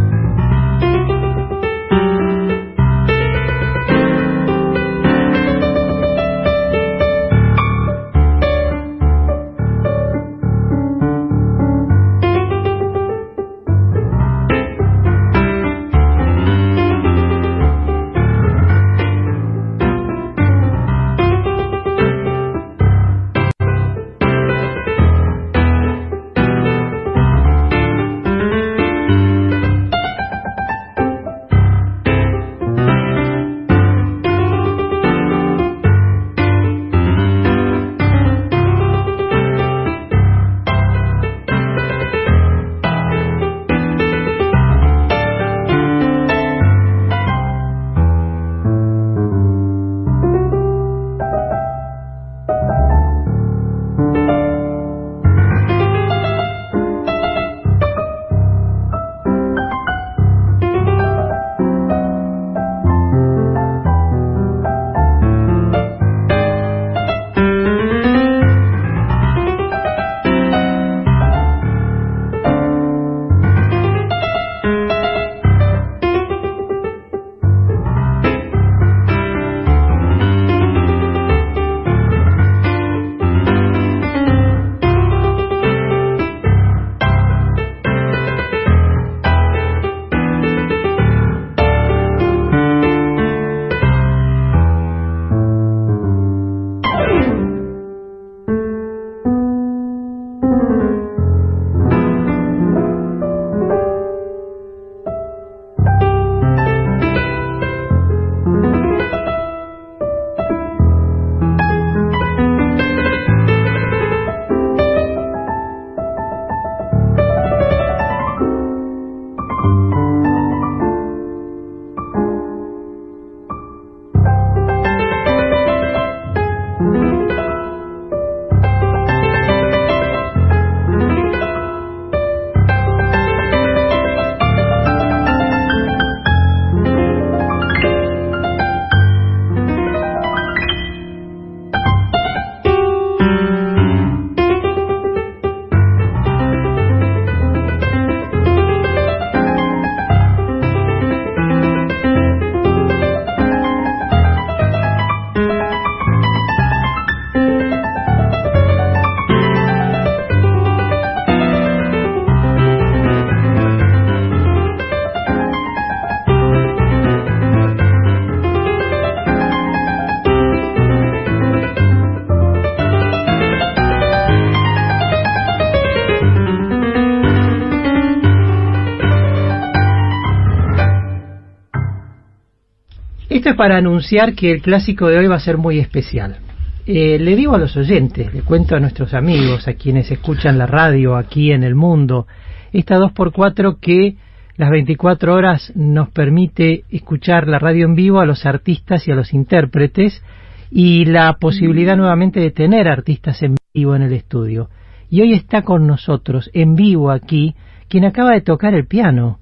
[183.57, 186.39] Para anunciar que el clásico de hoy va a ser muy especial.
[186.87, 190.67] Eh, le digo a los oyentes, le cuento a nuestros amigos, a quienes escuchan la
[190.67, 192.27] radio aquí en el mundo,
[192.73, 194.17] esta 2x4 que
[194.57, 199.15] las 24 horas nos permite escuchar la radio en vivo a los artistas y a
[199.15, 200.23] los intérpretes
[200.71, 204.71] y la posibilidad nuevamente de tener artistas en vivo en el estudio.
[205.11, 207.55] Y hoy está con nosotros, en vivo aquí,
[207.89, 209.41] quien acaba de tocar el piano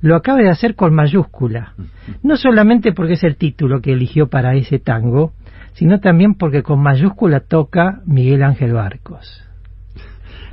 [0.00, 1.74] lo acaba de hacer con mayúscula,
[2.22, 5.32] no solamente porque es el título que eligió para ese tango,
[5.74, 9.44] sino también porque con mayúscula toca Miguel Ángel Barcos.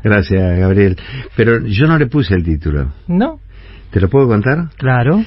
[0.03, 0.97] Gracias, Gabriel.
[1.35, 2.93] Pero yo no le puse el título.
[3.07, 3.39] ¿No?
[3.91, 4.69] ¿Te lo puedo contar?
[4.77, 5.23] Claro.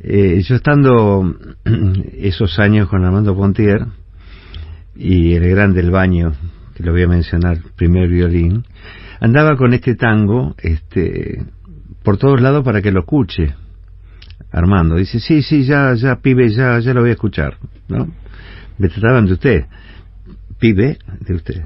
[0.00, 1.34] Eh, yo estando
[2.18, 3.86] esos años con Armando Pontier
[4.96, 6.32] y el gran del baño,
[6.74, 8.64] que lo voy a mencionar, primer violín,
[9.20, 11.42] andaba con este tango, este
[12.04, 13.54] por todos lados para que lo escuche.
[14.52, 17.56] Armando dice, sí, sí, ya, ya, pibe, ya, ya lo voy a escuchar,
[17.88, 18.08] ¿no?
[18.78, 19.64] Me trataban de usted,
[20.60, 21.64] pibe, de usted.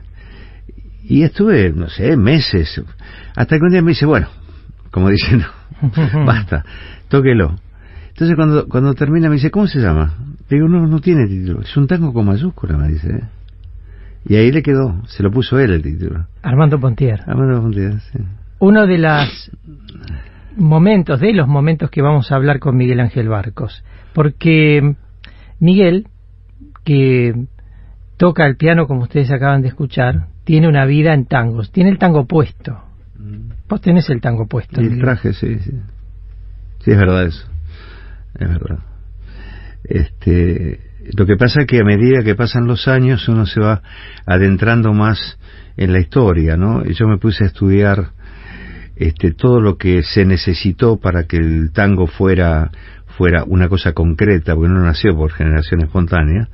[1.03, 2.83] Y estuve, no sé, meses,
[3.37, 4.29] hasta que un día me dice, bueno,
[4.91, 5.43] como dicen,
[6.27, 6.65] basta,
[7.09, 7.57] tóquelo.
[8.09, 10.15] Entonces cuando, cuando termina me dice, ¿cómo se llama?
[10.49, 13.09] Digo, no, no tiene título, es un tango con mayúscula, me dice.
[13.09, 13.25] ¿eh?
[14.27, 16.27] Y ahí le quedó, se lo puso él el título.
[16.43, 17.21] Armando Pontier.
[17.27, 18.19] Armando Pontier, sí.
[18.61, 19.51] Uno de los
[20.59, 23.85] momentos, de los momentos que vamos a hablar con Miguel Ángel Barcos.
[24.13, 24.95] Porque
[25.61, 26.07] Miguel,
[26.85, 27.35] que
[28.17, 31.99] toca el piano como ustedes acaban de escuchar, tiene una vida en tangos, tiene el
[31.99, 32.83] tango puesto.
[33.69, 34.81] Vos tenés el tango puesto.
[34.81, 35.73] Y el traje, sí, sí.
[36.81, 37.47] Sí, es verdad eso.
[38.39, 38.79] Es verdad.
[39.85, 40.81] Este,
[41.17, 43.83] lo que pasa es que a medida que pasan los años uno se va
[44.27, 45.39] adentrando más
[45.77, 46.85] en la historia, ¿no?
[46.85, 48.13] Y yo me puse a estudiar
[48.99, 52.71] este, todo lo que se necesitó para que el tango fuera
[53.19, 56.49] fuera una cosa concreta, porque no nació por generación espontánea,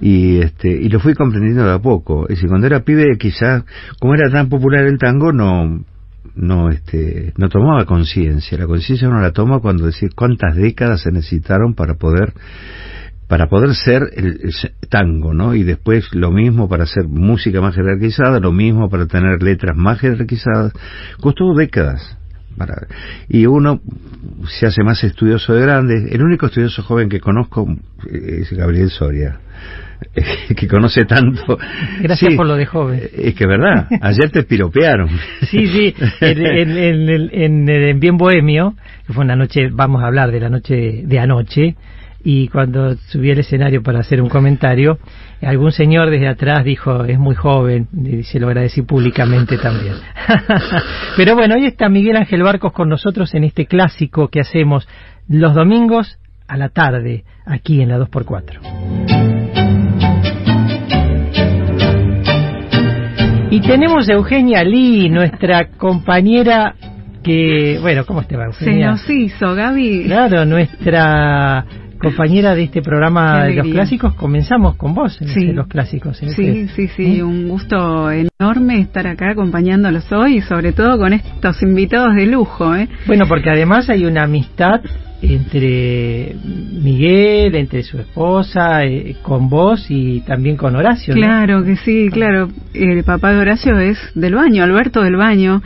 [0.00, 2.22] y este y lo fui comprendiendo de a poco.
[2.22, 3.64] Es decir, cuando era pibe quizás,
[4.00, 5.84] como era tan popular el tango, no
[6.34, 8.56] no este no tomaba conciencia.
[8.56, 12.32] La conciencia uno la toma cuando decir cuántas décadas se necesitaron para poder
[13.30, 14.52] para poder ser el, el
[14.88, 15.54] tango, ¿no?
[15.54, 20.00] Y después lo mismo para hacer música más jerarquizada, lo mismo para tener letras más
[20.00, 20.72] jerarquizadas.
[21.20, 22.18] Costó décadas.
[22.58, 22.74] Para,
[23.28, 23.80] y uno
[24.48, 26.08] se hace más estudioso de grande.
[26.10, 27.68] El único estudioso joven que conozco
[28.12, 29.38] es Gabriel Soria,
[30.56, 31.56] que conoce tanto.
[32.02, 33.00] Gracias Sí, por lo de joven.
[33.16, 35.08] Es que verdad, ayer te piropearon.
[35.42, 38.74] Sí, sí, en, en- en- en- en- en Bien Bohemio,
[39.06, 41.76] que fue una noche, vamos a hablar de la noche de anoche,
[42.22, 44.98] y cuando subí al escenario para hacer un comentario,
[45.42, 49.94] algún señor desde atrás dijo, es muy joven, y se lo agradecí públicamente también.
[51.16, 54.86] Pero bueno, hoy está Miguel Ángel Barcos con nosotros en este clásico que hacemos
[55.28, 59.60] los domingos a la tarde, aquí en la 2x4.
[63.52, 66.74] Y tenemos a Eugenia Lee, nuestra compañera
[67.22, 68.92] que, bueno, ¿cómo te va, Se Eugenia?
[68.92, 70.04] nos hizo, Gaby.
[70.06, 71.64] Claro, nuestra
[72.00, 75.40] compañera de este programa de los clásicos, comenzamos con vos en Sí.
[75.40, 76.22] este los clásicos.
[76.22, 77.22] en Sí, este- sí, sí, ¿Eh?
[77.22, 78.29] un gusto enorme
[78.78, 82.88] estar acá acompañándolos hoy y sobre todo con estos invitados de lujo, ¿eh?
[83.06, 84.80] Bueno, porque además hay una amistad
[85.22, 86.34] entre
[86.82, 91.14] Miguel, entre su esposa, eh, con vos y también con Horacio.
[91.14, 91.20] ¿no?
[91.20, 92.48] Claro que sí, claro.
[92.72, 95.60] El papá de Horacio es del Baño, Alberto del Baño,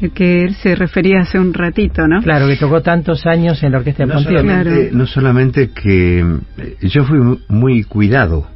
[0.00, 2.22] el que él se refería hace un ratito, ¿no?
[2.22, 4.40] Claro, que tocó tantos años en la orquesta de No Pontier.
[4.40, 4.96] solamente, Claro.
[4.98, 8.46] no solamente que eh, yo fui mu- muy cuidado,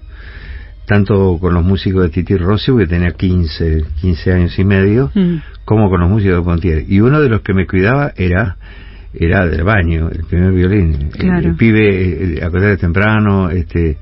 [0.87, 5.37] tanto con los músicos de Titi Rossi, que tenía 15, 15 años y medio, Mm.
[5.65, 6.85] como con los músicos de Pontier.
[6.89, 8.57] Y uno de los que me cuidaba era
[9.17, 10.95] era del baño, el primer violín.
[10.95, 11.49] El- Claro.
[11.51, 13.97] El, pibe, eh, acordate temprano, este,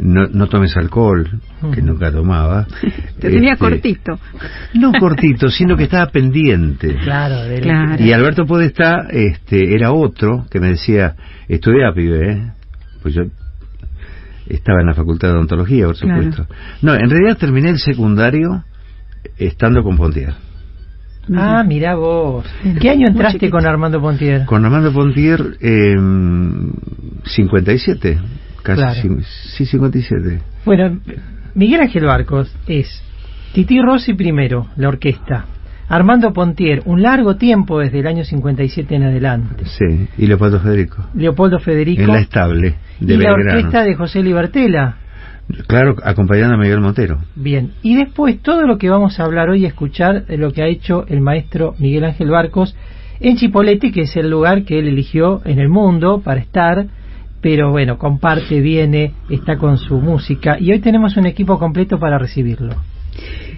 [0.00, 1.26] no, no tomes alcohol,
[1.72, 1.86] que Ujú.
[1.86, 2.66] nunca tomaba.
[3.18, 4.18] Te tenía Este, cortito.
[4.74, 6.94] No cortito, sino que estaba pendiente.
[7.02, 8.04] Claro, del- Claro.
[8.04, 11.14] Y Alberto Podestá este, era otro que me decía,
[11.48, 12.52] estudia, pibe, ¿eh?
[13.02, 13.22] Pues yo
[14.50, 16.22] estaba en la facultad de odontología, por Claro.
[16.22, 16.54] supuesto.
[16.82, 18.64] No, en realidad terminé el secundario
[19.38, 20.34] estando con Pontier.
[21.34, 22.44] Ah, mira vos.
[22.80, 24.44] ¿Qué año entraste con Armando Pontier?
[24.46, 25.94] Con Armando Pontier, eh,
[27.24, 28.18] 57,
[28.62, 29.18] casi, Claro.
[29.56, 30.40] sí, 57.
[30.64, 30.98] Bueno,
[31.54, 33.02] Miguel Ángel Barcos es
[33.52, 35.44] Titi Rossi primero, la orquesta.
[35.90, 39.64] Armando Pontier, un largo tiempo desde el año 57 en adelante.
[39.64, 41.04] Sí, y Leopoldo Federico.
[41.14, 42.02] Leopoldo Federico.
[42.02, 44.98] En la estable de y la orquesta de José Libertela.
[45.66, 47.18] Claro, acompañando a Miguel Montero.
[47.34, 50.62] Bien, y después todo lo que vamos a hablar hoy y escuchar de lo que
[50.62, 52.76] ha hecho el maestro Miguel Ángel Barcos
[53.18, 56.86] en Chipolete, que es el lugar que él eligió en el mundo para estar,
[57.40, 62.16] pero bueno, comparte, viene, está con su música y hoy tenemos un equipo completo para
[62.16, 62.76] recibirlo.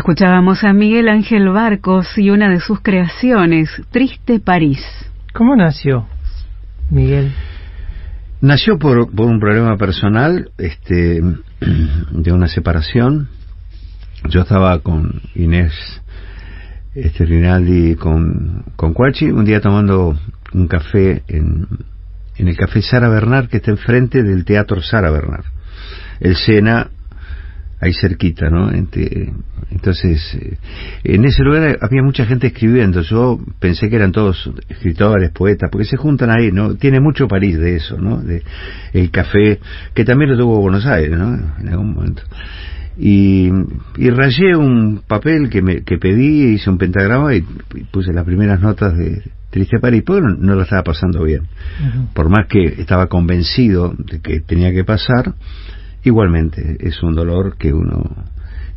[0.06, 4.78] Escuchábamos a Miguel Ángel Barcos y una de sus creaciones, Triste París.
[5.34, 6.06] ¿Cómo nació
[6.90, 7.32] Miguel?
[8.40, 11.20] Nació por, por un problema personal, este,
[12.12, 13.30] de una separación.
[14.28, 15.72] Yo estaba con Inés
[16.94, 20.16] este, Rinaldi con, con Cuachi, un día tomando
[20.52, 21.66] un café en,
[22.36, 25.46] en el café Sara Bernard, que está enfrente del Teatro Sara Bernard.
[26.20, 26.90] El Sena
[27.80, 28.70] ahí cerquita, ¿no?
[28.72, 30.56] Entonces, eh,
[31.04, 33.02] en ese lugar había mucha gente escribiendo.
[33.02, 36.74] Yo pensé que eran todos escritores, poetas, porque se juntan ahí, ¿no?
[36.76, 38.18] Tiene mucho París de eso, ¿no?
[38.18, 38.42] De
[38.92, 39.60] el café,
[39.94, 41.34] que también lo tuvo Buenos Aires, ¿no?
[41.34, 42.22] En algún momento.
[42.98, 43.50] Y,
[43.98, 48.24] y rayé un papel que, me, que pedí, hice un pentagrama y, y puse las
[48.24, 51.42] primeras notas de Triste París, porque no, no lo estaba pasando bien.
[52.14, 55.34] Por más que estaba convencido de que tenía que pasar,
[56.08, 58.04] igualmente es un dolor que uno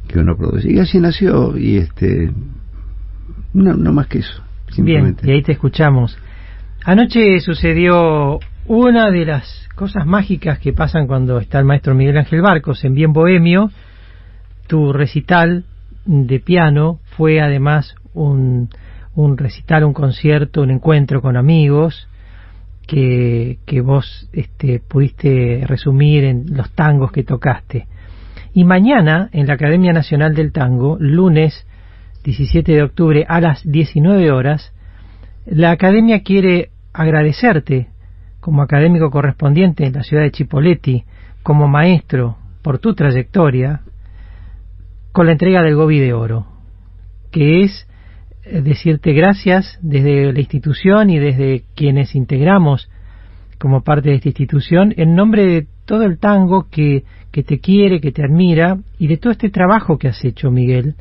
[0.07, 0.71] que uno produce.
[0.71, 2.31] Y así nació, y este
[3.53, 4.43] no, no más que eso.
[4.77, 6.17] Bien, y ahí te escuchamos.
[6.83, 12.41] Anoche sucedió una de las cosas mágicas que pasan cuando está el maestro Miguel Ángel
[12.41, 13.71] Barcos en Bien Bohemio.
[14.67, 15.65] Tu recital
[16.05, 18.69] de piano fue además un,
[19.15, 22.08] un recital, un concierto, un encuentro con amigos
[22.89, 27.87] que, vos este, pudiste resumir en los tangos que tocaste.
[28.53, 31.67] Y mañana en la Academia Nacional del Tango, lunes
[32.23, 34.73] 17 de octubre a las 19 horas,
[35.45, 37.89] la Academia quiere agradecerte
[38.39, 41.03] como académico correspondiente en la ciudad de Chipoleti,
[41.43, 43.81] como maestro por tu trayectoria,
[45.11, 46.47] con la entrega del Gobi de Oro,
[47.31, 47.87] que es
[48.51, 52.89] decirte gracias desde la institución y desde quienes integramos
[53.57, 57.99] como parte de esta institución en nombre de todo el tango que, que te quiere,
[57.99, 60.95] que te admira y de todo este trabajo que has hecho, Miguel.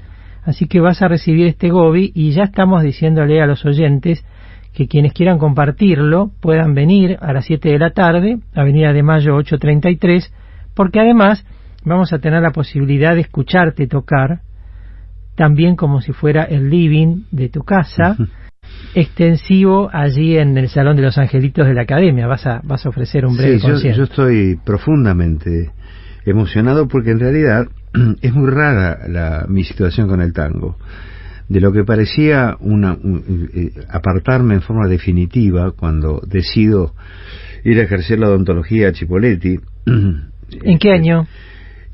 [0.44, 4.24] Así que vas a recibir este Gobi y ya estamos diciéndole a los oyentes
[4.72, 9.34] que quienes quieran compartirlo puedan venir a las 7 de la tarde, Avenida de Mayo
[9.34, 10.32] 833,
[10.74, 11.44] porque además
[11.84, 14.40] vamos a tener la posibilidad de escucharte tocar,
[15.38, 18.16] también como si fuera el living de tu casa,
[18.94, 22.26] extensivo allí en el Salón de los Angelitos de la Academia.
[22.26, 23.98] Vas a, vas a ofrecer un breve Sí, yo, concierto.
[23.98, 25.70] yo estoy profundamente
[26.26, 27.68] emocionado porque en realidad
[28.20, 30.76] es muy rara la, mi situación con el tango.
[31.48, 36.94] De lo que parecía una, un- eh, apartarme en forma definitiva cuando decido
[37.64, 39.56] ir a ejercer la odontología a Chipoletti.
[39.86, 41.26] ¿En qué año?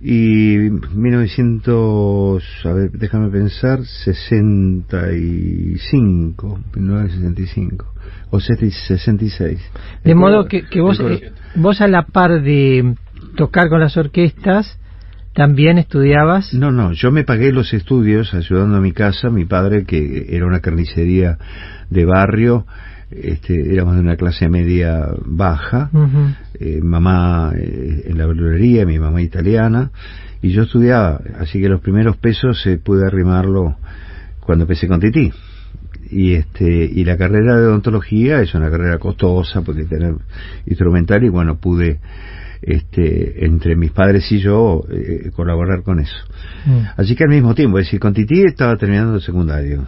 [0.06, 0.58] Y
[0.94, 7.86] 1900, a ver, déjame pensar, 65, 1965,
[8.28, 9.58] o 66.
[10.04, 12.96] De modo que, que vos, eh, vos a la par de
[13.34, 14.78] tocar con las orquestas,
[15.32, 16.52] también estudiabas.
[16.52, 20.44] No, no, yo me pagué los estudios ayudando a mi casa, mi padre, que era
[20.44, 21.38] una carnicería
[21.88, 22.66] de barrio,
[23.10, 25.88] este, éramos de una clase media baja.
[26.58, 29.90] Eh, mamá eh, en la verdulería, mi mamá italiana,
[30.42, 33.76] y yo estudiaba, así que los primeros pesos eh, pude arrimarlo
[34.40, 35.32] cuando empecé con Tití.
[36.10, 40.14] Y este y la carrera de odontología es una carrera costosa porque tener
[40.66, 41.98] instrumental y bueno pude
[42.60, 46.16] este entre mis padres y yo eh, colaborar con eso.
[46.66, 49.86] Mm, así que al mismo tiempo es decir con Tití estaba terminando el secundario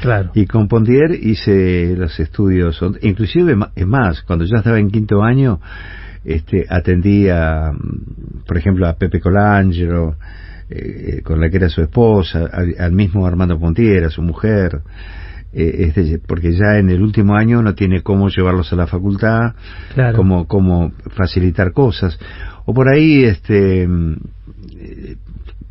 [0.00, 0.30] claro.
[0.34, 5.60] y con Pontier hice los estudios, inclusive es más, cuando ya estaba en quinto año,
[6.24, 10.16] este, atendí a, mm, por ejemplo, a Pepe Colangelo,
[10.68, 14.82] eh, con la que era su esposa, al, al mismo Armando Pontier, a su mujer,
[15.52, 19.54] eh, este, porque ya en el último año no tiene cómo llevarlos a la facultad,
[19.94, 20.16] Claro.
[20.16, 22.18] cómo, cómo facilitar cosas.
[22.66, 24.16] O por ahí, este, mm,
[24.78, 25.16] eh,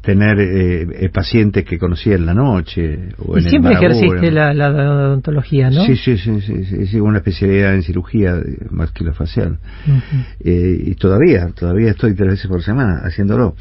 [0.01, 3.09] tener eh, eh, pacientes que conocía en la noche.
[3.17, 5.83] O Y en el siempre Marabú, ejerciste en- la, la odontología, ¿no?
[5.85, 9.59] Sí, sí, sí, sí, sí, sí, una especialidad en cirugía eh, maxilofacial.
[9.85, 10.23] Ujú.
[10.41, 13.55] Eh, y todavía, todavía estoy tres veces por semana haciéndolo.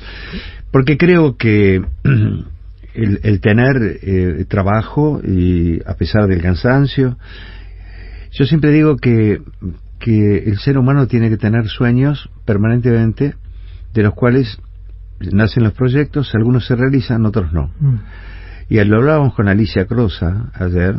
[0.71, 1.83] Porque creo que
[2.95, 7.17] el, el tener eh, trabajo y a pesar del cansancio,
[8.31, 9.41] yo siempre digo que,
[9.99, 13.35] que el ser humano tiene que tener sueños permanentemente,
[13.95, 14.59] de los cuales
[15.21, 17.71] nacen los proyectos, algunos se realizan, otros no.
[17.81, 17.97] Mm.
[18.71, 20.97] Y lo hablábamos con Alicia Crosa ayer,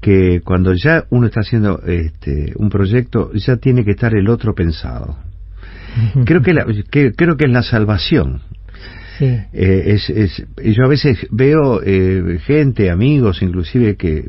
[0.00, 4.54] que cuando ya uno está haciendo este, un proyecto, ya tiene que estar el otro
[4.54, 5.16] pensado.
[6.24, 8.40] Creo que, la- que- creo que es la salvación.
[9.18, 9.26] Sí.
[9.52, 14.28] Eh, es, es- yo a veces veo eh, gente, amigos inclusive, que,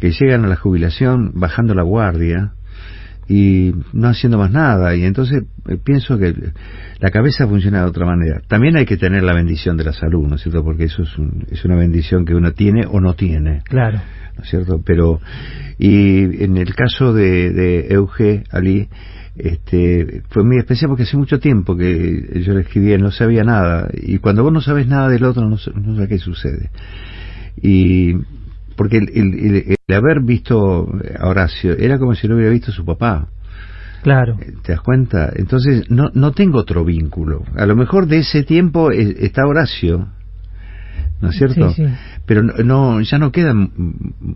[0.00, 2.52] que llegan a la jubilación bajando la guardia
[3.28, 4.94] y no haciendo más nada.
[4.94, 6.34] Y entonces eh, pienso que
[7.00, 8.40] la cabeza funciona de otra manera.
[8.46, 10.62] También hay que tener la bendición de la salud, ¿no es cierto?
[10.62, 13.62] Porque eso es, un- es una bendición que uno tiene o no tiene.
[13.64, 14.00] Claro.
[14.36, 14.82] ¿no es cierto?
[14.84, 15.20] Pero,
[15.78, 18.88] y en el caso de, de Euge Ali,
[19.34, 23.88] este, fue muy especial porque hace mucho tiempo que yo le escribía no sabía nada.
[23.94, 26.70] Y cuando vos no sabes nada del otro, no, no sabes qué sucede.
[27.60, 28.14] Y,
[28.76, 32.72] porque el, el- el- el haber visto a Horacio era como si lo hubiera visto
[32.72, 33.28] su papá.
[34.02, 34.36] Claro.
[34.62, 35.32] ¿Te das cuenta?
[35.34, 37.42] Entonces no, no tengo otro vínculo.
[37.56, 40.08] A lo mejor de ese tiempo eh, está Horacio,
[41.20, 41.70] ¿no es cierto?
[41.70, 41.92] Sí, sí.
[42.24, 43.70] Pero no, no- ya no quedan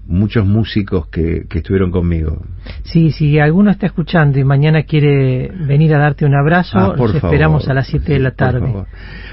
[0.06, 2.42] muchos músicos que, que estuvieron conmigo.
[2.84, 7.08] Sí, si alguno está escuchando y mañana quiere venir a darte un abrazo, Ah, por
[7.12, 7.72] los esperamos favor.
[7.72, 8.60] a las 7 de la tarde.
[8.60, 8.86] favor.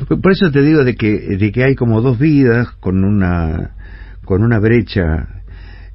[0.07, 3.71] Por- Por eso te digo de que, de que hay como dos vidas con una,
[4.27, 5.41] con una brecha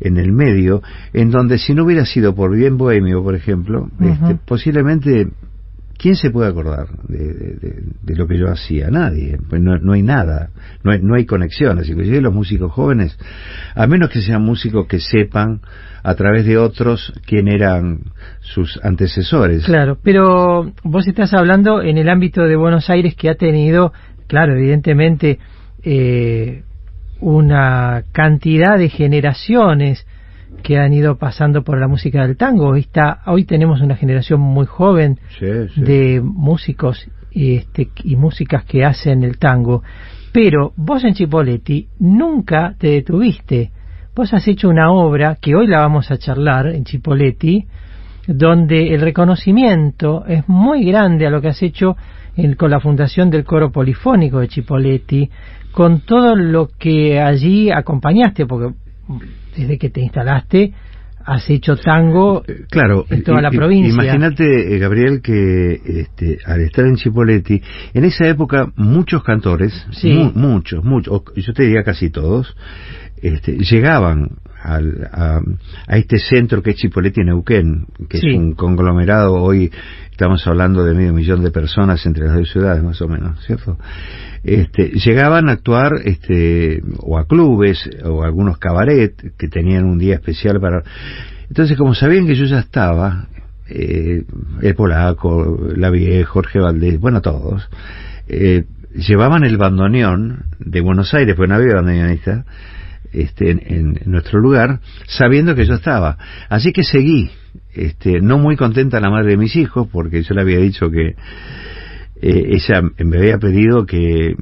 [0.00, 4.34] en el medio, en donde si no hubiera sido por bien bohemio, por ejemplo, este,
[4.44, 5.28] posiblemente,
[5.96, 8.88] ¿quién se puede acordar de, de- de- de lo que yo hacía?
[8.90, 9.38] Nadie.
[9.48, 10.48] Pues no, no hay nada,
[10.82, 11.88] no hay, no hay conexiones.
[11.88, 13.16] Inclusive los músicos jóvenes,
[13.76, 15.60] a menos que sean músicos que sepan
[16.02, 18.00] a través de otros quién eran
[18.40, 19.64] sus antecesores.
[19.66, 23.92] Claro, pero vos estás hablando en el ámbito de Buenos Aires que ha tenido,
[24.26, 25.38] claro, evidentemente,
[25.84, 26.64] eh,
[27.22, 30.06] una cantidad de generaciones
[30.62, 32.68] que han ido pasando por la música del tango.
[32.68, 35.80] Hoy, está, hoy tenemos una generación muy joven Sí, sí.
[35.82, 39.82] de músicos este, y músicas que hacen el tango.
[40.32, 43.70] Pero vos en Chipoletti nunca te detuviste.
[44.14, 47.64] Vos has hecho una obra que hoy la vamos a charlar en Chipoletti,
[48.26, 51.96] donde el reconocimiento es muy grande a lo que has hecho
[52.36, 55.30] en- con la fundación del coro polifónico de Chipoletti,
[55.72, 58.74] con todo lo que allí acompañaste, porque
[59.56, 60.72] desde que te instalaste
[61.24, 63.92] has hecho tango Eh, Claro, en toda la provincia.
[63.92, 67.62] Imagínate, eh, Gabriel, que este, al estar en Chipoletti,
[67.94, 70.12] en esa época muchos cantores, Sí.
[70.12, 72.56] mu- muchos, muchos, yo te diría casi todos,
[73.22, 74.30] este, llegaban
[74.62, 75.40] al- a,
[75.86, 78.28] a este centro que es Chipoletti Neuquén, que Sí.
[78.30, 79.70] es un conglomerado, hoy
[80.10, 83.78] estamos hablando de medio millón de personas entre las dos ciudades, más o menos, ¿cierto?
[84.44, 89.98] Este, llegaban a actuar este, o a clubes o a algunos cabaret que tenían un
[89.98, 90.82] día especial para...
[91.48, 93.28] Entonces, como sabían que yo ya estaba,
[93.68, 94.24] eh,
[94.62, 97.68] el polaco, la vieja, Jorge Valdés, bueno, todos,
[98.28, 102.44] eh, llevaban el bandoneón de Buenos Aires, porque no había bandoneonista,
[103.12, 106.16] este, en, en- nuestro lugar, sabiendo que yo estaba.
[106.48, 107.30] Así que seguí,
[107.74, 111.14] este, no muy contenta la madre de mis hijos, porque yo le había dicho que
[112.20, 114.34] eh, ella me había pedido que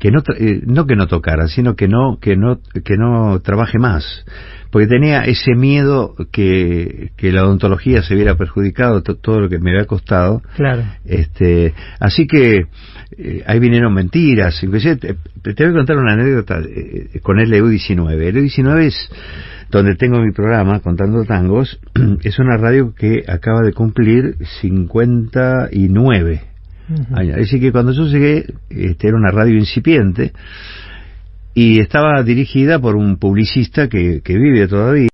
[0.00, 3.78] que no eh, no que no tocara sino que no que no que no trabaje
[3.78, 4.24] más
[4.72, 9.58] porque tenía ese miedo que, que la odontología se viera perjudicado to- todo lo que
[9.60, 10.82] me había costado Claro.
[11.04, 12.64] este así que
[13.18, 15.14] eh, ahí vinieron mentiras inclusive te,
[15.54, 19.08] te voy a contar una anécdota eh, con el EU19 el EU19 es
[19.70, 21.80] donde tengo mi programa contando tangos
[22.22, 26.52] es una radio que acaba de cumplir 59
[26.88, 27.16] Ujú.
[27.16, 27.36] años.
[27.36, 30.32] Es decir, que cuando yo llegué, este, era una radio incipiente
[31.54, 35.08] y estaba dirigida por un publicista que, que vive todavía.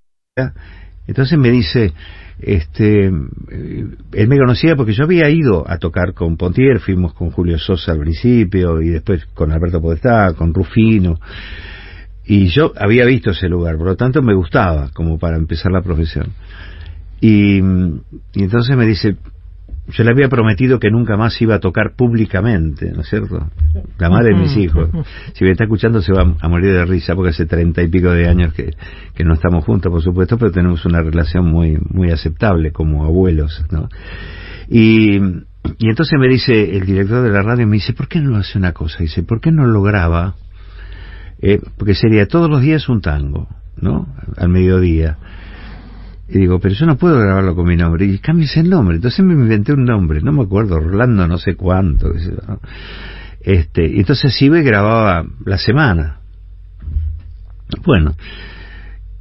[1.08, 1.94] Entonces me dice,
[2.38, 7.30] este, eh, él me conocía porque yo había ido a tocar con Pontier, fuimos con
[7.30, 11.18] Julio Sosa al principio y después con Alberto Podestá, con Rufino.
[12.26, 15.80] Y yo había visto ese lugar, por lo tanto me gustaba como para empezar la
[15.80, 16.26] profesión.
[17.22, 19.16] Y, y entonces me dice,
[19.90, 23.50] yo le había prometido que nunca más iba a tocar públicamente, ¿no es cierto?
[23.98, 24.90] La madre de mis hijos.
[25.32, 28.10] Si me está escuchando se va a morir de risa porque hace treinta y pico
[28.10, 28.70] de años que,
[29.14, 33.64] que no estamos juntos, por supuesto, pero tenemos una relación muy, muy aceptable como abuelos,
[33.70, 33.88] ¿no?
[34.68, 38.36] Y, y entonces me dice el director de la radio, me dice, ¿por qué no
[38.36, 38.98] hace una cosa?
[39.00, 40.34] Dice, ¿por qué no lo graba?
[41.40, 44.06] Eh, porque sería todos los días un tango, ¿no?
[44.36, 45.16] Al mediodía.
[46.28, 48.04] Y digo, pero yo no puedo grabarlo con mi nombre.
[48.04, 48.96] Y cámbiese el nombre.
[48.96, 52.12] Entonces me inventé un nombre, no me acuerdo, Orlando no sé cuánto.
[53.40, 56.20] Este, entonces y grababa la semana.
[57.84, 58.14] Bueno,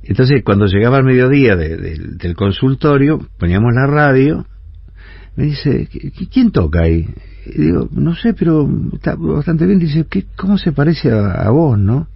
[0.03, 4.45] entonces cuando llegaba al mediodía de- de- del consultorio, poníamos la radio,
[5.35, 7.07] me dice, "¿Qui- qui- ¿quién toca ahí?
[7.45, 9.79] Y digo, no sé, pero está bastante bien.
[9.79, 12.07] Dice, ¿qué, ¿cómo se parece a vos, no?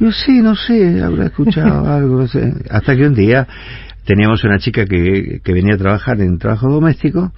[0.00, 2.52] Yo sí, no sé, habrá escuchado algo, no sé.
[2.70, 3.46] Hasta que un día
[4.04, 7.32] teníamos una chica que, que venía a trabajar en trabajo doméstico,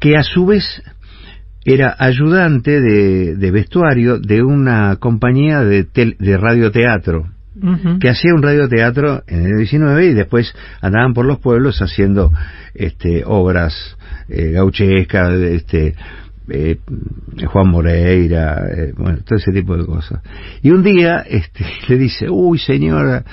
[0.00, 0.82] que a su vez
[1.64, 7.26] era ayudante de, de vestuario de una compañía de, tel- de radioteatro
[7.98, 12.30] que hacía un radioteatro en el 19 y después andaban por los pueblos haciendo
[12.74, 13.98] este obras
[14.30, 15.94] eh, gauchescas este
[16.50, 16.78] eh,
[17.46, 20.20] Juan Moreira eh, bueno todo ese tipo de cosas.
[20.62, 23.24] Y un día este le dice uy señora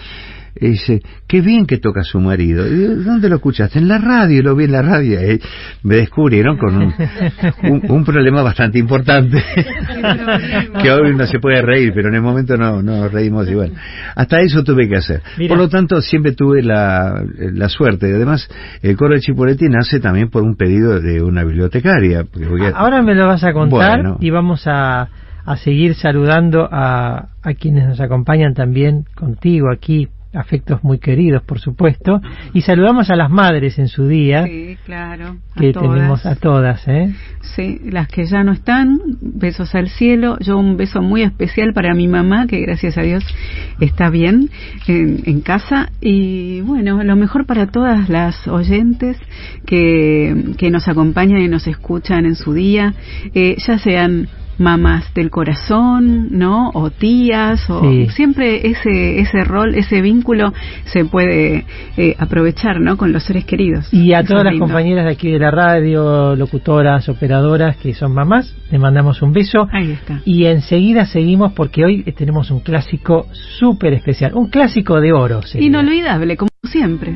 [0.59, 2.63] y dice, qué bien que toca su marido.
[3.03, 3.79] ¿Dónde lo escuchaste?
[3.79, 5.19] En la radio, lo vi en la radio.
[5.33, 5.39] Y
[5.83, 6.93] me descubrieron con un,
[7.63, 9.37] un, un problema bastante importante,
[10.81, 13.75] que hoy no se puede reír, pero en el momento no, no reímos y bueno,
[14.15, 15.21] hasta eso tuve que hacer.
[15.37, 15.49] Mira.
[15.49, 18.13] Por lo tanto, siempre tuve la, la suerte.
[18.13, 18.47] Además,
[18.81, 22.23] el coro de Chipoletti nace también por un pedido de una bibliotecaria.
[22.23, 24.17] porque voy a- Ahora me lo vas a contar Bueno.
[24.19, 25.09] y vamos a,
[25.45, 31.59] a seguir saludando a, a quienes nos acompañan también contigo aquí, afectos muy queridos, por
[31.59, 32.21] supuesto,
[32.53, 35.37] y saludamos a las madres en su día, Sí, claro.
[35.55, 37.13] que tenemos a todas, ¿eh?
[37.55, 40.37] Sí, las que ya no están, besos al cielo.
[40.39, 43.23] Yo un beso muy especial para mi mamá, que gracias a Dios
[43.79, 44.49] está bien
[44.87, 45.89] en, en casa.
[46.01, 49.17] Y bueno, lo mejor para todas las oyentes
[49.65, 52.93] que, que nos acompañan y nos escuchan en su día,
[53.33, 56.69] eh, ya sean mamás del corazón, ¿no?
[56.73, 58.07] O tías, o Sí.
[58.09, 60.53] siempre ese ese rol, ese vínculo
[60.85, 61.65] se puede
[61.97, 62.97] eh, aprovechar, ¿no?
[62.97, 63.91] Con los seres queridos.
[63.93, 64.65] Y a Eso todas las lindo.
[64.65, 69.67] compañeras de aquí de la radio, locutoras, operadoras, que son mamás, le mandamos un beso.
[69.71, 70.21] Ahí está.
[70.25, 75.41] Y enseguida seguimos porque hoy tenemos un clásico súper especial, un clásico de oro.
[75.43, 75.67] sería.
[75.67, 77.13] Inolvidable, como siempre.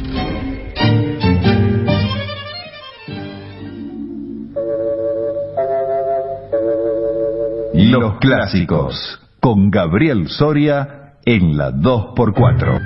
[7.99, 12.80] Los clásicos con Gabriel Soria en la 2x4.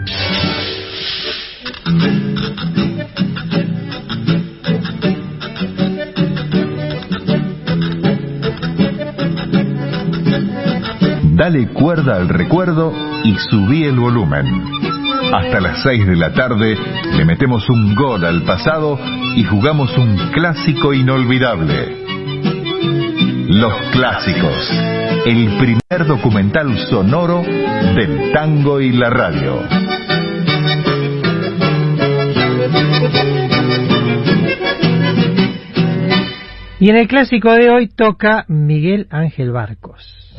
[11.36, 12.92] Dale cuerda al recuerdo
[13.24, 14.48] y subí el volumen.
[15.32, 16.76] Hasta las 6 de la tarde
[17.16, 18.98] le metemos un gol al pasado
[19.36, 22.05] y jugamos un clásico inolvidable.
[23.56, 24.70] Los clásicos,
[25.26, 29.62] el primer documental sonoro del tango y la radio.
[36.82, 40.36] Y en el clásico de hoy toca Miguel Ángel Barcos.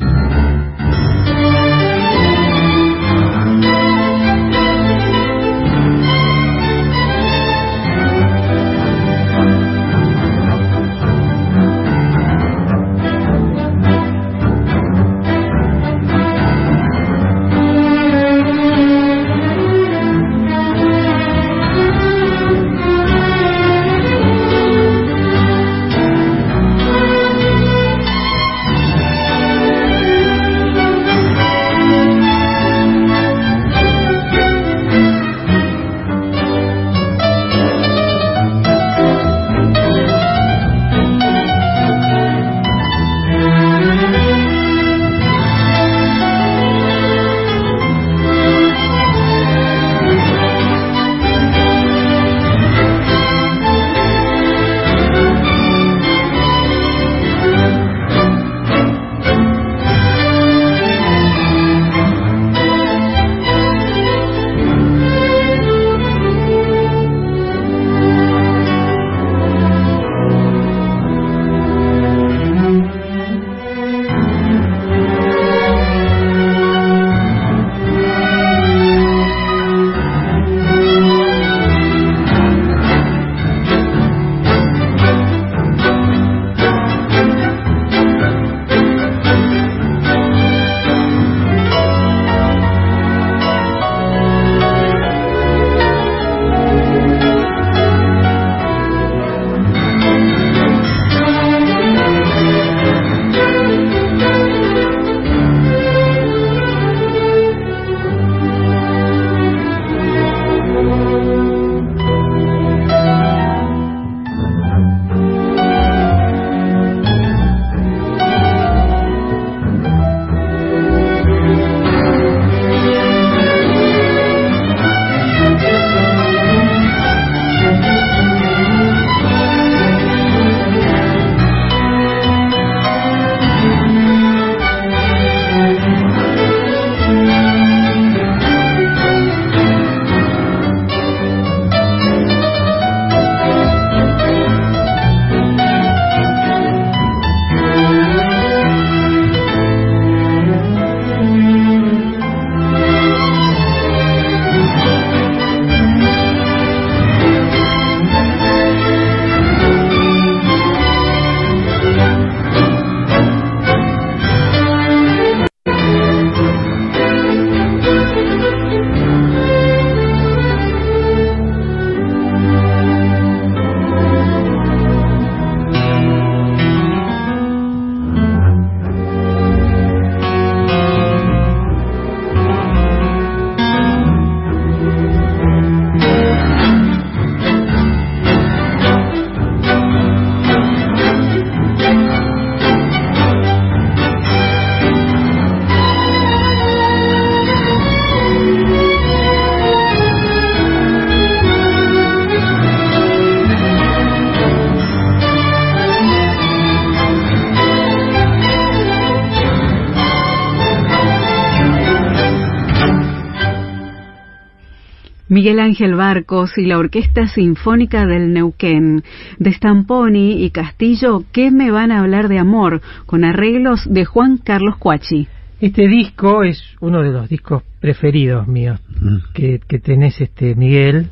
[215.37, 219.03] Miguel Ángel Barcos y la Orquesta Sinfónica del Neuquén.
[219.37, 222.81] De Stamponi y Castillo, ¿qué me van a hablar de amor?
[223.05, 225.27] Con arreglos de Juan Carlos Cuachi.
[225.61, 229.17] Este disco es uno de los discos preferidos míos Mm.
[229.35, 231.11] que, que tenés, este Miguel,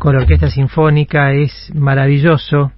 [0.00, 2.72] con la orquesta sinfónica, es maravilloso.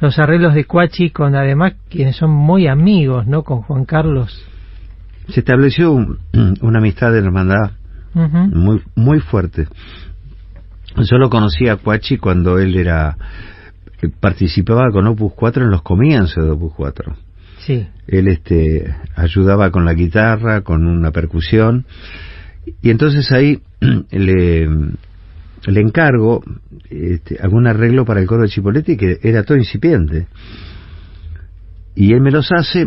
[0.00, 3.42] Los arreglos de Cuachi con además quienes son muy amigos, ¿no?
[3.42, 4.40] Con Juan Carlos.
[5.30, 6.18] Se estableció un-
[6.62, 7.72] una amistad de hermandad
[8.14, 9.66] muy muy fuerte.
[11.02, 13.16] Yo lo conocí a Cuachi cuando él era
[14.02, 17.16] eh, participaba con Opus 4 en los comienzos de Opus 4.
[17.58, 17.86] Sí.
[18.06, 21.84] Él este ayudaba con la guitarra, con una percusión
[22.82, 23.60] y entonces ahí
[24.10, 24.68] le
[25.66, 26.42] le encargo
[26.88, 30.26] este, algún arreglo para el coro de Chipoletti que era todo incipiente.
[31.94, 32.86] Y él me los hace,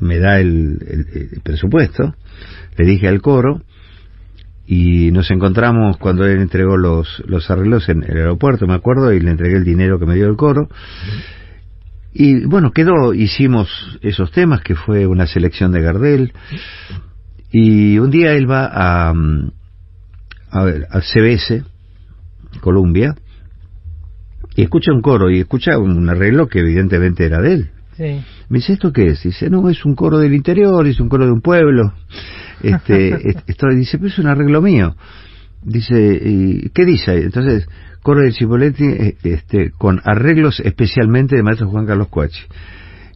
[0.00, 2.14] me da el, el- el presupuesto,
[2.76, 3.62] le dije al coro,
[4.70, 9.18] y nos encontramos cuando él entregó los, los arreglos en el aeropuerto, me acuerdo, y
[9.18, 10.68] le entregué el dinero que me dio el coro.
[12.12, 13.70] Y bueno, quedó, hicimos
[14.02, 16.34] esos temas, que fue una selección de Gardel,
[17.50, 19.52] y un día él va a, mm,
[20.50, 21.64] a, ver, a CBS,
[22.60, 23.14] Columbia,
[24.54, 27.70] y escucha un coro, y escucha un arreglo que evidentemente era de él.
[27.96, 28.20] Sí.
[28.50, 29.22] Me dice, ¿esto qué es?
[29.22, 31.94] Dice, no, es un coro del interior, es un coro de un pueblo.
[32.62, 34.96] Este, est- esto, dice, pero es un arreglo mío.
[35.62, 37.16] Dice, ¿y ¿qué dice?
[37.22, 37.66] Entonces,
[38.02, 42.40] coro de Cipoletti, eh, este, con arreglos especialmente de maestro Juan Carlos Cuachi.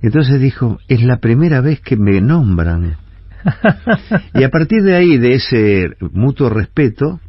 [0.02, 2.96] Entonces dijo, es la primera vez que me nombran.
[4.34, 7.20] Y a partir de ahí, de ese mutuo respeto,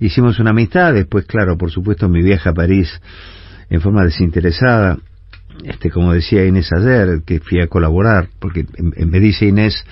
[0.00, 0.92] hicimos una amistad.
[0.94, 2.88] Después, claro, por supuesto, mi viaje a París
[3.70, 4.98] en forma desinteresada.
[5.64, 9.84] Este, como decía Inés ayer, que fui a colaborar, porque en- en- me dice Inés,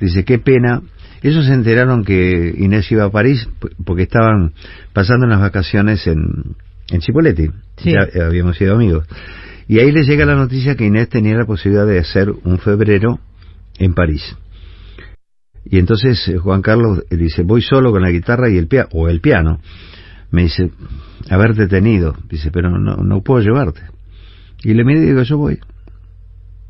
[0.00, 0.82] dice, qué pena.
[1.22, 3.48] Ellos se enteraron que Inés iba a París
[3.84, 4.52] porque estaban
[4.92, 6.54] pasando unas vacaciones en,
[6.90, 7.00] en.
[7.00, 7.92] Sí.
[7.92, 9.06] Ya eh, habíamos sido amigos.
[9.66, 13.20] Y ahí les llega la noticia que Inés tenía la posibilidad de hacer un febrero
[13.78, 14.36] en París.
[15.64, 18.88] Y entonces eh, Juan Carlos eh, dice, voy solo con la guitarra y el piano,
[18.92, 19.60] o el piano.
[20.30, 20.70] Me dice,
[21.30, 22.14] haberte tenido.
[22.28, 23.80] Dice, pero no, no puedo llevarte.
[24.62, 25.58] Y le miré y digo, yo voy.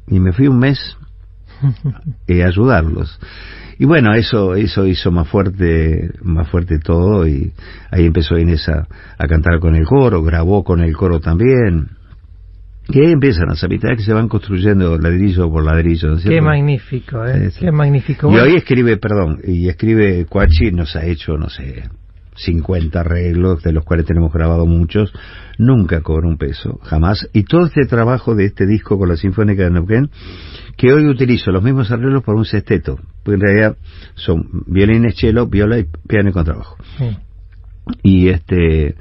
[0.07, 0.97] Y me fui un mes
[2.43, 3.19] a ayudarlos.
[3.79, 7.53] Y bueno, eso, eso hizo más fuerte, más fuerte todo y
[7.91, 8.87] ahí empezó Inés a,
[9.19, 11.89] a cantar con el coro, grabó con el coro también.
[12.89, 16.09] Y ahí empiezan las amistades que se van construyendo ladrillo por ladrillo.
[16.11, 16.45] ¿no Qué cierto?
[16.45, 17.47] magnífico, ¿eh?
[17.47, 17.65] Sí, sí.
[17.65, 18.29] Qué magnífico.
[18.29, 21.85] Y Bueno, hoy escribe, perdón, y escribe Cuachi, nos ha hecho, no sé,
[22.37, 25.13] 50 arreglos, de los cuales tenemos grabado muchos,
[25.59, 27.29] nunca cobró un peso, jamás.
[27.33, 30.11] Y todo este trabajo de este disco con la Sinfónica de Neuquén,
[30.77, 33.77] que hoy utilizo los mismos arreglos por un sexteto, porque en realidad
[34.15, 36.77] son violines, cello, viola y piano y contrabajo.
[36.99, 37.17] sí.
[38.03, 38.95] Y este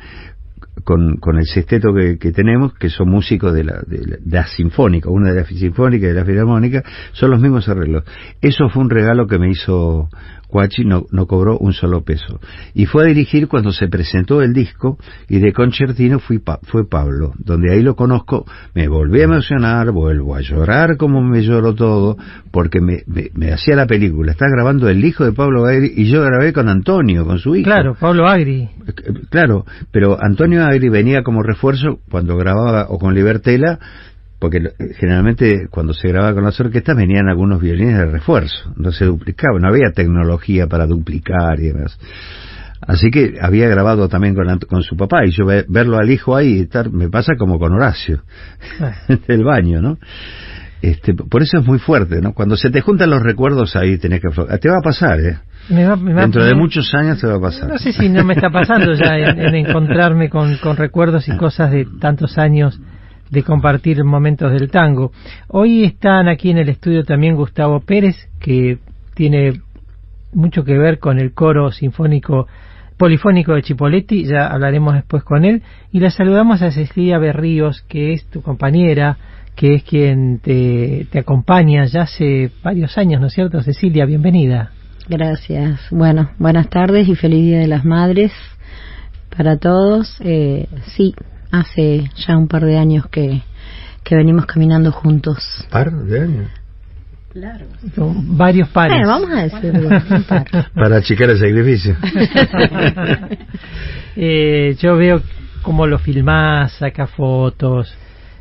[0.83, 4.37] con, con el sexteto que, que tenemos, que son músicos de la, de la, de
[4.37, 8.03] la sinfónica, una de la sinfónica y de la filarmónica, son los mismos arreglos.
[8.41, 10.09] Eso fue un regalo que me hizo
[10.53, 12.39] Cuachi, no, no cobró un solo peso.
[12.75, 16.87] Y fue a dirigir cuando se presentó el disco, y de concertino fui Pa- fue
[16.87, 21.73] Pablo, donde ahí lo conozco, me volví a emocionar, vuelvo a llorar como me lloro
[21.73, 22.17] todo,
[22.51, 24.31] porque me, me, me hacía la película.
[24.33, 27.65] Está grabando el hijo de Pablo Agri, y yo grabé con Antonio, con su hijo.
[27.65, 28.69] Claro, Pablo Agri.
[29.31, 33.79] Claro, pero Antonio Agri venía como refuerzo cuando grababa o con Libertela,
[34.43, 34.59] porque
[34.99, 39.57] generalmente cuando se grababa con las orquestas venían algunos violines de refuerzo, no se duplicaba,
[39.57, 41.97] no había tecnología para duplicar y demás.
[42.85, 46.35] Así que había grabado también con, con su papá y yo ve- verlo al hijo
[46.35, 48.23] ahí estar, me pasa como con Horacio,
[49.29, 49.97] del baño, ¿no?
[50.81, 52.33] Este, por eso es muy fuerte, ¿no?
[52.33, 54.27] Cuando se te juntan los recuerdos ahí tenés que
[54.59, 55.37] Te va a pasar, ¿eh?
[55.69, 57.69] Me va- me va- Dentro de muchos años te va a pasar.
[57.69, 61.37] No sé si no me está pasando ya en, en encontrarme con, con recuerdos y
[61.37, 62.77] cosas de tantos años
[63.33, 65.11] de compartir momentos del tango.
[65.47, 68.77] Hoy están aquí en el estudio también Gustavo Pérez, que
[69.15, 69.59] tiene
[70.33, 72.47] mucho que ver con el coro sinfónico
[72.95, 78.13] polifónico de Chipoletti, ya hablaremos después con él, y la saludamos a Cecilia Berríos, que
[78.13, 79.17] es tu compañera,
[79.55, 84.05] que es quien te, te acompaña ya hace varios años, ¿no es cierto, Cecilia?
[84.05, 84.71] Bienvenida.
[85.09, 85.79] Gracias.
[85.89, 88.31] Bueno, buenas tardes y feliz Día de las Madres
[89.35, 90.17] para todos.
[90.21, 91.15] Eh, sí,
[91.53, 93.43] hace ya un par de años que,
[94.03, 95.37] que venimos caminando juntos.
[95.69, 96.49] Par de años.
[97.31, 97.65] Claro.
[97.95, 98.97] Son varios pares.
[98.97, 99.89] Bueno, vamos a decirlo.
[99.89, 100.45] un par.
[100.73, 101.95] Para achicar el sacrificio.
[104.15, 105.23] Eh, yo veo
[105.63, 107.91] cómo lo filmás, saca fotos.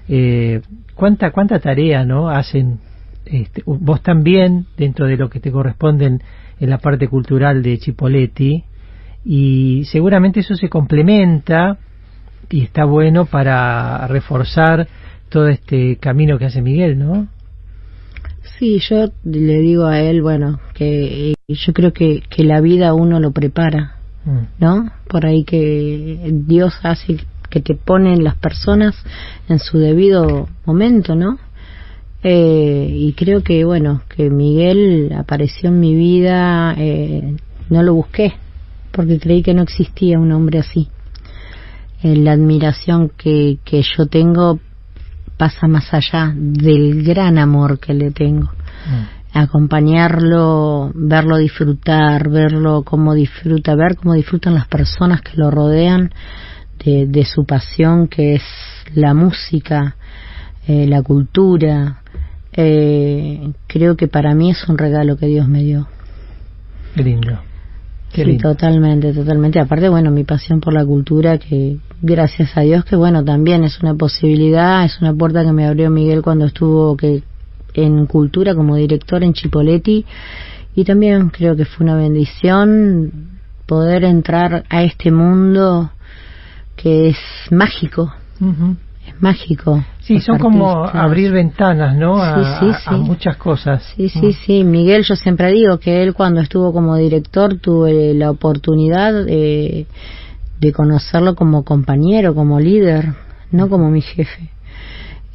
[0.07, 0.61] Eh,
[0.95, 2.29] cuánta cuánta tarea, ¿no?
[2.29, 2.79] Hacen
[3.25, 6.23] este, vos también dentro de lo que te corresponden
[6.61, 8.65] en la parte cultural de Chipoletti
[9.25, 11.79] y seguramente eso se complementa
[12.51, 14.89] y está bueno para reforzar
[15.29, 17.29] todo este camino que hace Miguel, ¿no?
[18.59, 23.19] Sí, yo le digo a él, bueno, que yo creo que, que la vida uno
[23.21, 24.39] lo prepara, mm.
[24.59, 24.91] ¿no?
[25.09, 27.19] Por ahí que Dios hace
[27.53, 28.97] que te ponen las personas
[29.49, 31.39] en su debido momento, ¿no?
[32.25, 37.37] Eh, y creo que, bueno, que Miguel apareció en mi vida, eh,
[37.69, 38.33] no lo busqué,
[38.91, 40.89] porque creí que no existía un hombre así.
[42.03, 44.59] Eh, la admiración que, que yo tengo
[45.37, 48.51] pasa más allá del gran amor que le tengo.
[48.87, 49.39] Mm.
[49.39, 56.13] Acompañarlo, verlo disfrutar, verlo cómo disfruta, ver cómo disfrutan las personas que lo rodean
[56.85, 58.43] de, de su pasión que es
[58.95, 59.97] la música,
[60.67, 62.03] eh, la cultura.
[62.53, 65.89] Eh, creo que para mí es un regalo que Dios me dio.
[68.13, 68.39] Qué lindo.
[68.39, 69.59] sí, totalmente, totalmente.
[69.59, 73.81] Aparte, bueno, mi pasión por la cultura, que gracias a Dios, que bueno, también es
[73.81, 77.23] una posibilidad, es una puerta que me abrió Miguel cuando estuvo que
[77.75, 80.05] en cultura como director en Chipoletti.
[80.75, 83.31] Y también creo que fue una bendición
[83.67, 85.91] poder entrar a este mundo
[86.77, 87.19] que es
[87.51, 88.13] mágico.
[89.07, 89.85] Es mágico.
[90.03, 92.21] Sí, son como abrir ventanas, ¿no?
[92.21, 93.83] A, sí, sí, muchas cosas.
[93.97, 94.33] Sí, sí, mm.
[94.33, 94.65] sí.
[94.65, 99.87] Miguel, yo siempre digo que él cuando estuvo como director tuve la oportunidad de,
[100.59, 103.15] de conocerlo como compañero, como líder,
[103.53, 104.51] no como mi jefe.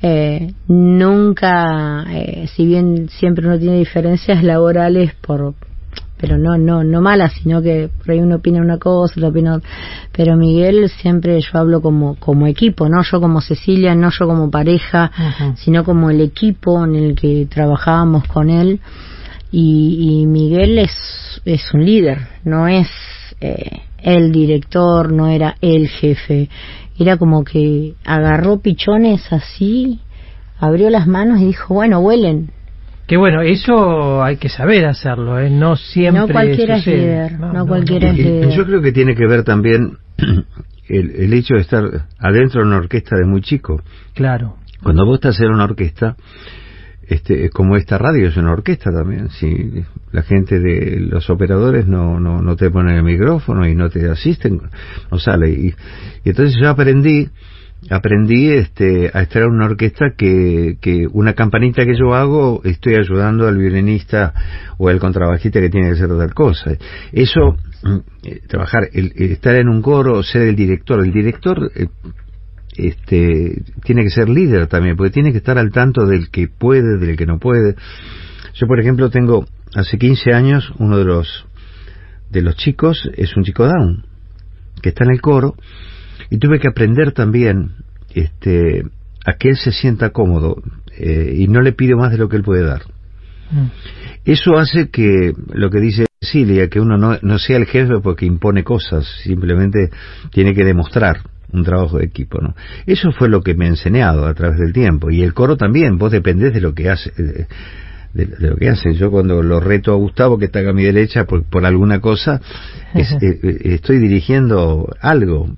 [0.02, 5.56] Eh, nunca, eh, si bien siempre uno tiene diferencias laborales por,
[6.18, 9.62] pero no no no malas sino que por ahí uno opina una cosa otro opina
[10.12, 14.50] pero Miguel siempre yo hablo como como equipo no yo como Cecilia no yo como
[14.50, 15.12] pareja
[15.58, 18.80] sino como el equipo en el que trabajábamos con él.
[19.50, 22.88] Y, y Miguel es es un líder no es
[23.40, 26.50] eh, el director no era el jefe.
[27.00, 30.02] Era como que agarró pichones así
[30.60, 32.52] abrió las manos y dijo bueno huelen
[33.08, 35.50] que bueno, eso hay que saber hacerlo, ¿eh?
[35.50, 36.22] no siempre.
[36.22, 38.50] No cualquiera es líder, no, cualquiera es líder.
[38.50, 39.98] Yo creo que tiene que ver también
[40.90, 41.84] el, el, hecho de estar
[42.20, 43.82] adentro de una orquesta de muy chico.
[44.14, 44.58] Claro.
[44.84, 46.18] Cuando vos estás en una orquesta,
[47.08, 49.72] este, como esta radio es una orquesta también, si
[50.12, 54.10] la gente de los operadores no, no, no te ponen el micrófono y no te
[54.10, 54.60] asisten,
[55.10, 55.50] no sale.
[55.50, 55.68] Y,
[56.26, 57.30] y entonces yo aprendí
[57.90, 62.96] aprendí este, a estar en una orquesta que, que una campanita que yo hago estoy
[62.96, 64.34] ayudando al violinista
[64.78, 66.72] o al contrabajista que tiene que hacer tal cosa.
[67.12, 71.88] Eso, mm, eh, trabajar, el, estar en un coro, ser el director, el director eh,
[72.76, 76.98] este, tiene que ser líder también, porque tiene que estar al tanto del que puede,
[76.98, 77.76] del que no puede.
[78.54, 81.46] Yo, por ejemplo, tengo hace 15 años uno de los
[82.30, 84.06] de los chicos es un chico down
[84.82, 85.56] que está en el coro
[86.30, 87.72] y tuve que aprender también
[88.14, 88.84] este,
[89.26, 90.62] a que él se sienta cómodo
[90.98, 92.84] eh, y no le pido más de lo que él puede dar.
[93.52, 93.68] Mm.
[94.26, 98.26] Eso hace que lo que dice Silvia, que uno no, no sea el jefe porque
[98.26, 99.90] impone cosas, simplemente
[100.32, 101.22] tiene que demostrar
[101.52, 102.56] un trabajo de equipo, ¿no?
[102.86, 105.98] Eso fue lo que me he enseñado a través del tiempo y el coro también,
[105.98, 107.12] vos dependés de lo que hace.
[107.12, 107.48] De,
[108.40, 108.96] lo que hace.
[108.96, 112.42] Yo cuando lo reto a Gustavo que está a mi derecha por, por alguna cosa,
[112.96, 115.56] eh, eh, estoy dirigiendo algo,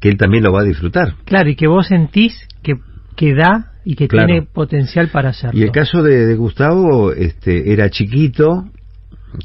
[0.00, 1.14] que él también lo va a disfrutar.
[1.24, 2.74] Claro, y que vos sentís que,
[3.16, 5.58] que da y que tiene potencial para hacerlo.
[5.58, 8.68] Y el caso de, Gustavo este, era chiquito,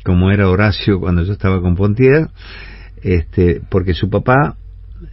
[0.03, 2.27] como era Horacio cuando yo estaba con Pontier,
[3.01, 4.57] este, porque su papá,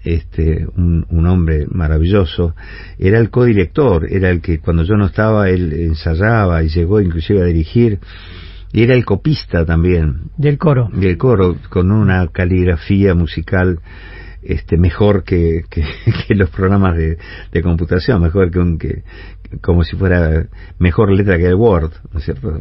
[0.05, 2.55] este, un, un hombre maravilloso,
[2.99, 7.43] era el codirector, era el que cuando yo no estaba él ensayaba y llegó inclusive
[7.43, 7.99] a dirigir
[8.73, 10.31] y era el copista también.
[10.37, 10.89] Del coro.
[10.93, 13.81] Del coro, con una caligrafía musical
[14.43, 17.19] este mejor que, que, los programas de,
[17.53, 19.03] de, computación, mejor que un que
[19.61, 20.47] como si fuera
[20.79, 22.61] mejor letra que el Word, ¿no es cierto?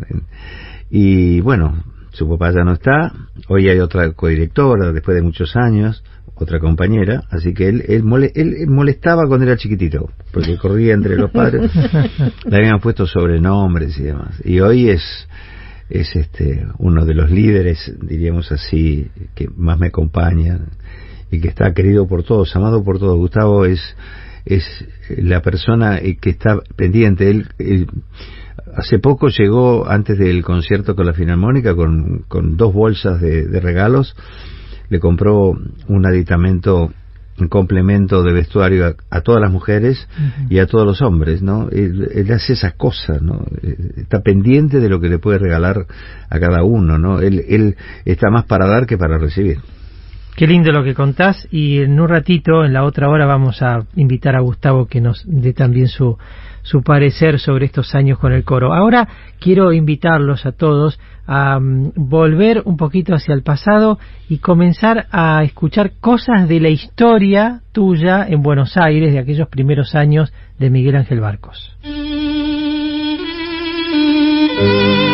[0.89, 3.13] Y bueno, su papá ya no está,
[3.47, 6.03] hoy hay otra codirectora después de muchos años,
[6.35, 8.03] otra compañera, así que él, él,
[8.67, 11.69] molestaba cuando era chiquitito, porque corría entre los padres,
[12.45, 14.41] le habían puesto sobrenombres y demás.
[14.43, 15.27] Y hoy es
[15.89, 20.59] es este uno de los líderes, diríamos así, que más me acompaña
[21.31, 23.17] y que está querido por todos, amado por todos.
[23.17, 23.81] Gustavo es,
[24.45, 24.63] es
[25.17, 27.29] la persona eh, que está pendiente.
[27.29, 27.87] Él,
[28.75, 34.15] hace poco llegó, antes del concierto con la Filarmónica, con, con dos bolsas de, regalos.
[34.89, 35.55] Le compró
[35.87, 36.91] un aditamento
[37.39, 40.09] un complemento de vestuario a, todas las mujeres
[40.49, 41.69] y a todos los hombres, ¿no?
[41.69, 43.45] Él, él, hace esas cosas, ¿no?
[43.63, 45.87] Eh, está pendiente de lo que le puede regalar
[46.29, 47.21] a cada uno, ¿no?
[47.21, 49.59] Él, él está más para dar que para recibir.
[50.39, 53.85] Qué lindo lo que contás y en un ratito, en la otra hora, vamos a
[53.97, 56.17] invitar a Gustavo que nos dé también su,
[56.61, 58.73] su parecer sobre estos años con el coro.
[58.73, 59.05] Ahora
[59.41, 65.43] quiero invitarlos a todos a um, volver un poquito hacia el pasado y comenzar a
[65.43, 70.95] escuchar cosas de la historia tuya en Buenos Aires de aquellos primeros años de Miguel
[70.95, 71.75] Ángel Barcos.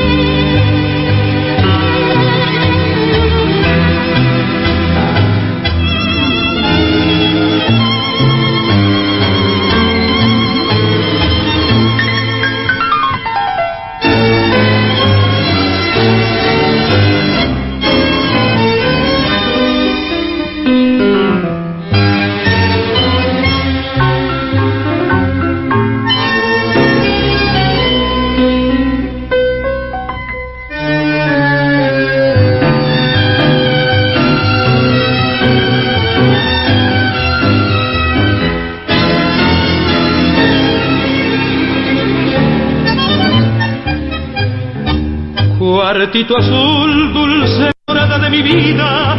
[45.86, 49.18] Cuartito azul, dulce morada de mi vida,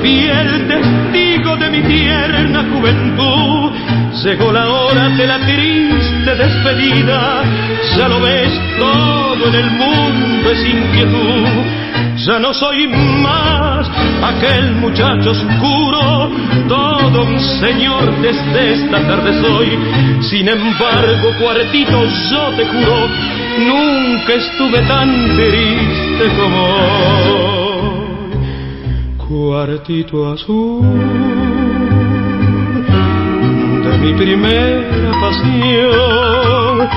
[0.00, 3.72] fiel testigo de mi tierna juventud.
[4.22, 7.42] Llegó la hora de la triste despedida,
[7.96, 8.48] ya lo ves,
[8.78, 11.83] todo en el mundo es inquietud.
[12.26, 13.86] Ya no soy más
[14.22, 16.30] aquel muchacho oscuro,
[16.68, 19.78] todo un señor desde esta tarde soy.
[20.22, 23.08] Sin embargo, cuartito, yo te juro,
[23.58, 27.64] nunca estuve tan triste como hoy.
[29.28, 30.82] Cuartito azul
[33.82, 36.88] de mi primera pasión,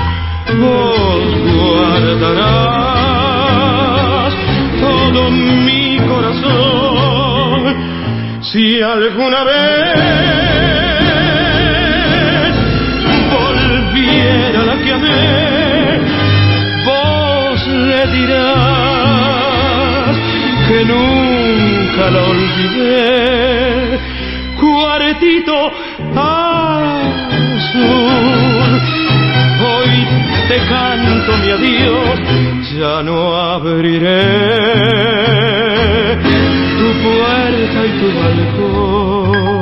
[0.60, 2.97] vos guardarás
[5.12, 7.76] todo mi corazón.
[8.42, 9.98] Si alguna vez
[13.32, 16.00] volviera la que amé,
[16.84, 20.16] vos le dirás
[20.68, 23.98] que nunca la olvidé.
[24.60, 25.56] Cuartito
[26.16, 26.40] azul,
[29.68, 29.92] hoy
[30.48, 32.18] te canto mi adiós,
[32.78, 34.22] ya no abriré
[36.78, 39.57] tu puerta y tu balcón.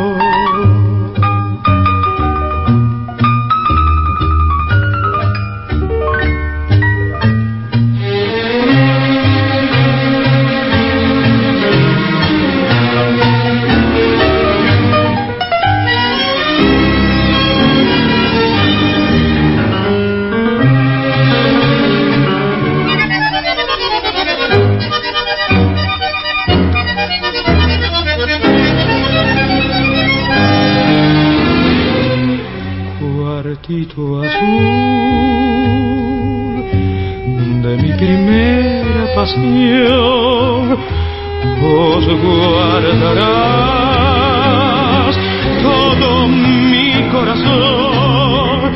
[45.62, 48.72] Todo mi corazón.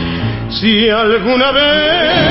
[0.50, 2.29] Si alguna vez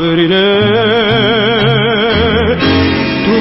[0.00, 0.06] tu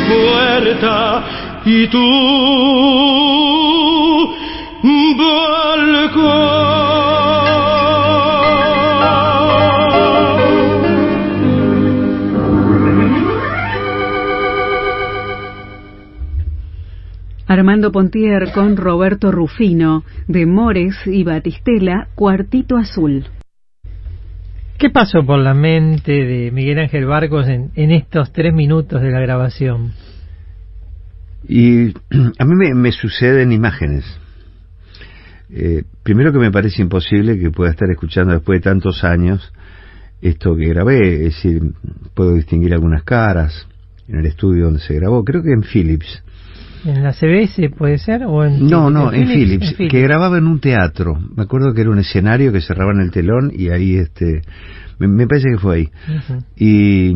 [0.10, 1.24] puerta
[1.66, 2.04] y tu
[17.48, 23.26] Armando Pontier con Roberto Rufino, de Mores y Batistela, Cuartito Azul.
[24.80, 29.12] ¿Qué pasó por la mente de Miguel Ángel Barcos en, en estos tres minutos de
[29.12, 29.92] la grabación?
[31.46, 31.90] Y
[32.40, 34.06] a mí me, me suceden imágenes.
[35.50, 39.52] Eh, primero que me parece imposible que pueda estar escuchando después de tantos años
[40.22, 41.62] esto que grabé, es decir,
[42.14, 43.68] puedo distinguir algunas caras
[44.08, 46.24] en el estudio donde se grabó, creo que en Philips.
[46.86, 48.24] ¿En la CBS puede ser?
[48.26, 49.92] ¿O en, No, no, en Philips, En Philips.
[49.92, 51.18] que grababa en un teatro.
[51.36, 54.42] Me acuerdo que era un escenario que cerraban el telón y ahí este
[55.00, 55.90] me, me parece que fue ahí.
[56.56, 57.10] Y,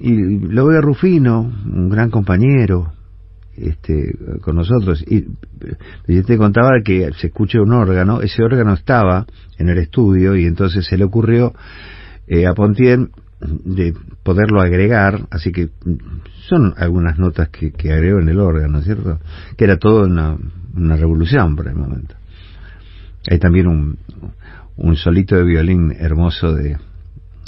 [0.00, 2.92] y lo veo a Rufino, un gran compañero,
[3.56, 5.04] este, con nosotros.
[5.06, 5.24] Y
[6.08, 9.26] yo te contaba que se escucha un órgano, ese órgano estaba
[9.58, 11.52] en el estudio y entonces se le ocurrió
[12.26, 13.08] eh, a Pontier
[13.40, 15.68] de poderlo agregar, así que
[16.48, 19.18] son algunas notas que, que agregó en el órgano, ¿cierto?
[19.56, 20.36] Que era todo una,
[20.74, 22.14] una revolución por el momento.
[23.30, 23.98] Hay también un,
[24.76, 26.78] un solito de violín hermoso de,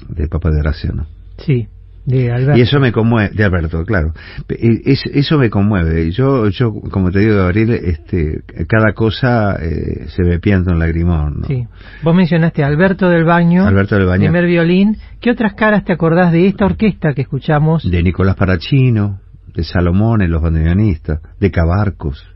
[0.09, 1.07] de Papa de Horacio, ¿no?
[1.39, 1.69] Sí,
[2.09, 2.59] de Alberto.
[2.59, 4.13] Y eso me conmueve, de Alberto, claro.
[4.49, 6.11] Es, eso me conmueve.
[6.11, 11.41] Yo, yo, como te digo, Gabriel, este, cada cosa eh, se me pianta un lagrimón.
[11.41, 11.47] ¿no?
[11.47, 11.67] Sí.
[12.03, 14.23] Vos mencionaste a Alberto del Baño, Alberto del Baño.
[14.23, 14.97] primer violín.
[15.21, 17.89] ¿Qué otras caras te acordás de esta orquesta que escuchamos?
[17.89, 19.21] De Nicolás Parachino,
[19.55, 22.27] de Salomón, los bandoneonistas, de Cabarcos.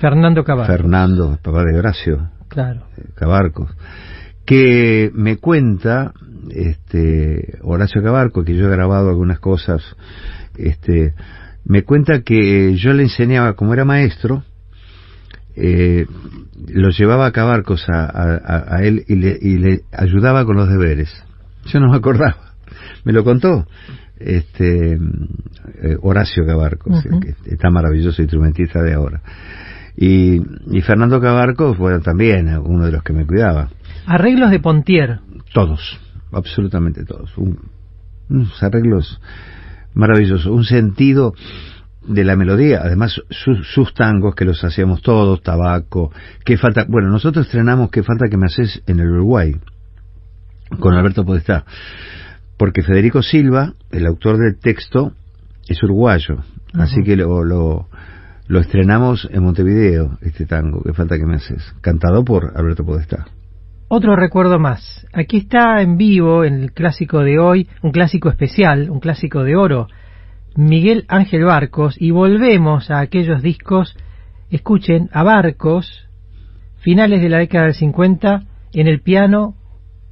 [0.00, 0.76] Fernando Cabarcos.
[0.76, 2.28] Fernando, papá de Horacio.
[2.48, 2.82] Claro.
[3.14, 3.70] Cabarcos.
[4.50, 6.12] Que me cuenta
[6.50, 9.80] este Horacio Cabarco, que yo he grabado algunas cosas,
[10.58, 11.14] este,
[11.64, 14.42] me cuenta que yo le enseñaba, como era maestro,
[15.54, 16.04] eh,
[16.66, 20.68] lo llevaba a Cabarcos a, a, a él y le, y le, ayudaba con los
[20.68, 21.10] deberes.
[21.66, 22.54] Yo no me acordaba,
[23.04, 23.68] me lo contó
[24.18, 27.20] este eh, Horacio Cabarcos, uh -huh.
[27.20, 29.22] que está maravilloso instrumentista de ahora.
[29.96, 30.40] Y,
[30.76, 33.70] y Fernando Cabarcos, bueno, también uno de los que me cuidaba.
[34.06, 35.20] Arreglos de Pontier.
[35.52, 35.98] Todos
[36.32, 37.36] absolutamente todos.
[37.36, 37.58] Un,
[38.28, 39.20] unos arreglos
[39.94, 41.34] maravillosos, un sentido
[42.06, 46.12] de la melodía, además su, sus tangos que los hacíamos todos, tabaco,
[46.44, 49.54] qué falta, bueno, nosotros estrenamos qué falta que me haces en el Uruguay
[50.78, 51.64] con Alberto Podestá,
[52.56, 55.12] porque Federico Silva, el autor del texto,
[55.68, 56.38] es uruguayo, uh
[56.78, 56.82] -huh.
[56.82, 57.88] así que lo, lo,
[58.48, 63.26] lo estrenamos en Montevideo, este tango, qué falta que me haces, cantado por Alberto Podestá.
[63.92, 65.04] Otro recuerdo más.
[65.12, 69.56] Aquí está en vivo, en el clásico de hoy, un clásico especial, un clásico de
[69.56, 69.88] oro,
[70.54, 73.96] Miguel Ángel Barcos, y volvemos a aquellos discos,
[74.48, 76.08] escuchen, a Barcos,
[76.76, 79.56] finales de la década del 50, en el piano,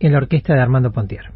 [0.00, 1.30] en la orquesta de Armando Pontier.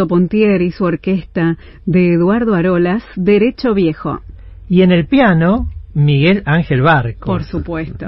[0.00, 4.20] Armando Pontier y su orquesta de Eduardo Arolas, Derecho Viejo.
[4.66, 7.26] Y en el piano, Miguel Ángel Barco.
[7.26, 8.06] Por supuesto.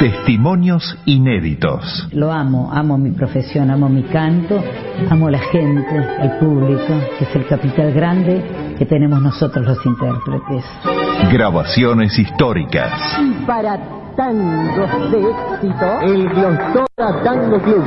[0.00, 2.08] Testimonios inéditos.
[2.12, 4.60] Lo amo, amo mi profesión, amo mi canto,
[5.08, 8.42] amo la gente, el público, que es el capital grande
[8.76, 10.64] que tenemos nosotros los intérpretes.
[11.32, 12.92] Grabaciones históricas.
[13.20, 13.78] Y para
[14.16, 17.84] tangos de éxito, el Glostora Tango Club,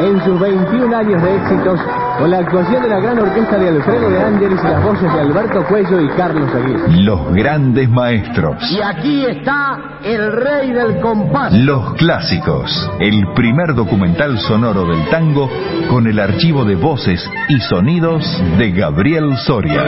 [0.00, 1.80] en sus 21 años de éxitos,
[2.18, 5.20] con la actuación de la gran orquesta de Alfredo de Ángeles y las voces de
[5.20, 7.02] Alberto Cuello y Carlos Aguirre.
[7.02, 8.56] Los grandes maestros.
[8.70, 11.52] Y aquí está el rey del compás.
[11.52, 12.90] Los clásicos.
[12.98, 15.50] El primer documental sonoro del tango
[15.90, 18.24] con el archivo de voces y sonidos
[18.58, 19.84] de Gabriel Soria.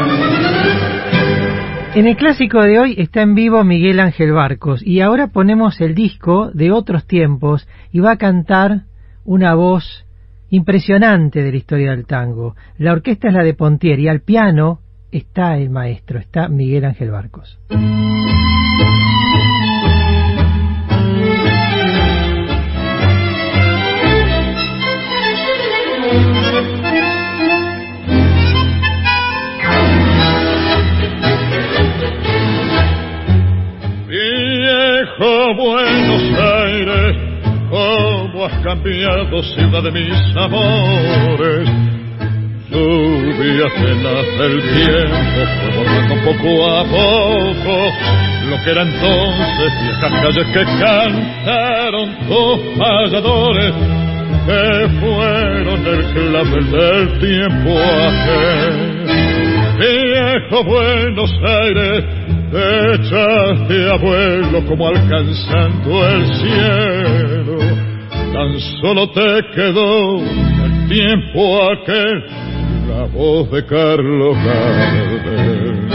[1.94, 5.94] En el clásico de hoy está en vivo Miguel Ángel Barcos y ahora ponemos el
[5.94, 8.84] disco de otros tiempos y va a cantar
[9.24, 10.06] una voz
[10.50, 12.54] impresionante de la historia del tango.
[12.78, 17.10] La orquesta es la de Pontier y al piano está el maestro, está Miguel Ángel
[17.10, 17.58] Barcos.
[34.08, 36.01] Viejo cómo
[38.52, 41.68] has cambiado ciudad de mis amores.
[42.70, 47.74] Lluvia cenas del tiempo, fue borrando poco a poco
[48.48, 53.74] lo que era entonces viejas calles que cantaron tus payadores,
[54.46, 57.70] que fueron el clavel del tiempo
[58.08, 58.74] aquel.
[59.78, 62.04] Viejo Buenos Aires,
[62.50, 67.91] te echaste abuelo como alcanzando el cielo.
[68.32, 72.24] Tan solo te quedó el tiempo aquel,
[72.88, 75.88] la voz de Carlos Gardel.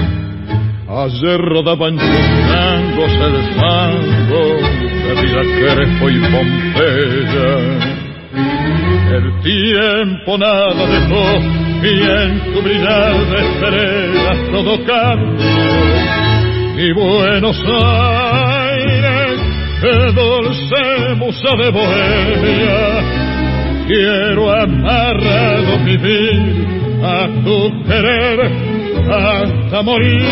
[0.88, 4.46] Ayer rodaban chocándose el fango
[5.04, 7.52] de vida Crespo y Pompeya.
[9.16, 11.26] El tiempo nada dejó
[11.84, 16.18] y en tu brillar de estrellas todo cambió
[16.78, 18.67] y Buenos Aires,
[19.82, 22.78] dulce musa de Bohemia.
[23.88, 26.68] Quiero amarrado vivir
[27.04, 28.52] a tu querer
[29.10, 30.26] hasta morir.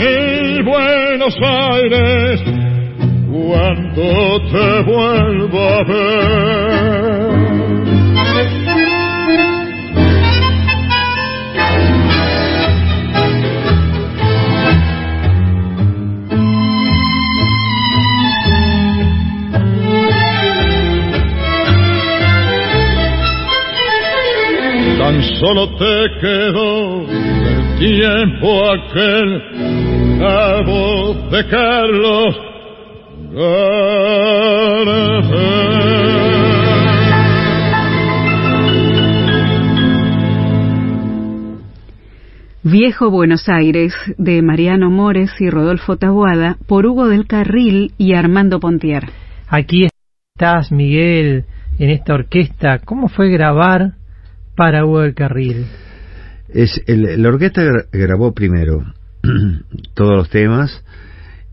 [0.00, 2.42] Y Buenos Aires,
[3.30, 7.27] cuando te vuelva a ver.
[25.58, 32.36] Solo te quedó el tiempo aquel, la voz de Carlos
[42.62, 48.60] Viejo Buenos Aires, de Mariano Mores y Rodolfo Tabuada, por Hugo del Carril y Armando
[48.60, 49.04] Pontier.
[49.48, 49.86] Aquí
[50.34, 51.46] estás, Miguel,
[51.78, 52.80] en esta orquesta.
[52.84, 53.97] ¿Cómo fue grabar
[54.58, 55.64] para Hugo del Carril?
[56.50, 58.84] Es el, la orquesta gra- grabó primero
[59.94, 60.84] todos los temas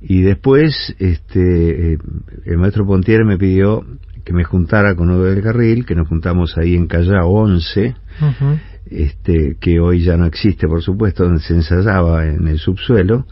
[0.01, 1.97] y después este eh,
[2.45, 3.86] el maestro Pontier me pidió
[4.24, 8.60] que me juntara con Hugo del Carril, que nos juntamos ahí en Callao 11, Ujú.
[8.88, 13.28] este, que hoy ya no existe, por supuesto, donde se ensayaba en el subsuelo,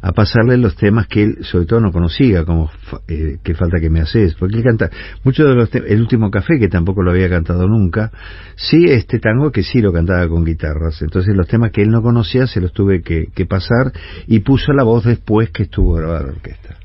[0.00, 2.70] a pasarle los temas que él, sobre todo, no conocía, como
[3.08, 4.90] eh, qué falta que me haces, porque él canta
[5.24, 8.10] muchos de los temas, el último café, que tampoco lo había cantado nunca,
[8.56, 12.02] sí este tango que sí lo cantaba con guitarras, entonces los temas que él no
[12.02, 13.92] conocía se los tuve que, que pasar
[14.26, 16.76] y puso la voz después que estuvo grabada la orquesta.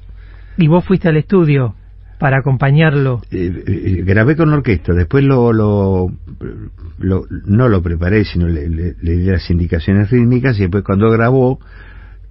[0.57, 1.75] Y vos fuiste al estudio
[2.19, 3.21] para acompañarlo.
[3.31, 6.07] Eh, eh, grabé con orquesta, después lo, lo,
[6.99, 11.09] lo- no lo preparé, sino le, le- le di las indicaciones rítmicas y después cuando
[11.09, 11.59] grabó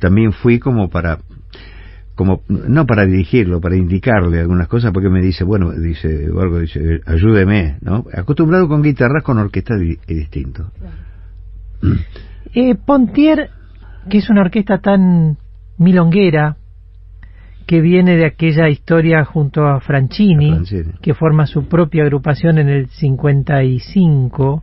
[0.03, 1.19] también fui como para
[2.17, 7.01] como no para dirigirlo, para indicarle algunas cosas porque me dice, bueno, dice algo dice,
[7.07, 8.05] ayúdeme, ¿no?
[8.13, 10.71] Acostumbrado con guitarras con orquesta es distinto.
[12.53, 13.49] Eh, Pontier,
[14.11, 15.39] que es una orquesta tan
[15.79, 16.57] milonguera,
[17.67, 20.93] que viene de aquella historia junto a Franchini, Franchini.
[21.01, 24.63] que forma su propia agrupación en el 55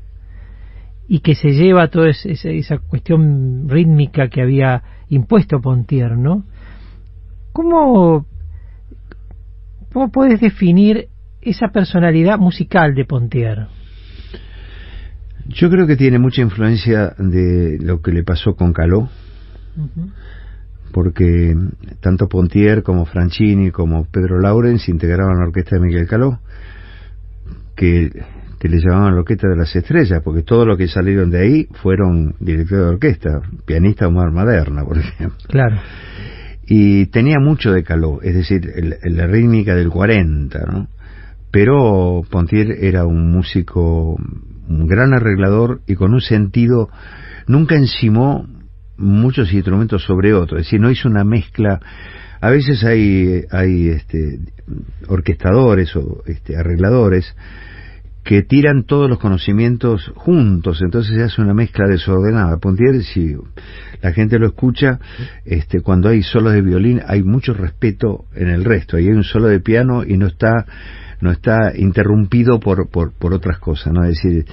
[1.12, 6.44] y que se lleva toda es- esa, esa cuestión rítmica que había impuesto Pontier, ¿no?
[7.52, 8.26] ¿Cómo,
[9.92, 11.08] ¿Cómo puedes definir
[11.42, 13.68] esa personalidad musical de Pontier?
[15.48, 19.10] Yo creo que tiene mucha influencia de lo que le pasó con Caló,
[20.92, 21.56] porque
[22.02, 26.40] tanto Pontier como Franchini como Pedro Laurens integraban la orquesta de Miguel Caló,
[27.76, 28.12] que,
[28.60, 31.68] que le llamaban la orquesta de las estrellas, porque todo lo que salieron de ahí
[31.82, 35.38] fueron directores de orquesta, pianista Omar Maderna, por ejemplo.
[35.48, 35.78] Claro.
[36.66, 40.88] Y tenía mucho de Caló, es decir, el- el- la rítmica del 40, ¿no?
[41.52, 44.16] pero Pontier era un músico,
[44.68, 46.90] un gran arreglador y con un sentido,
[47.48, 48.48] nunca encimó
[48.98, 51.80] muchos instrumentos sobre otros, es decir, no hizo una mezcla.
[52.42, 54.40] A veces hay, hay este,
[55.08, 57.36] orquestadores o este, arregladores
[58.30, 62.58] que tiran todos los conocimientos juntos, entonces se hace una mezcla desordenada.
[62.58, 63.34] Pontier, si
[64.04, 65.00] la gente lo escucha,
[65.46, 69.24] este, cuando hay solos de violín hay mucho respeto en el resto, y hay un
[69.24, 70.68] solo de piano y no está
[71.22, 74.04] no está interrumpido por, por, por otras cosas, ¿no?
[74.04, 74.46] Es decir,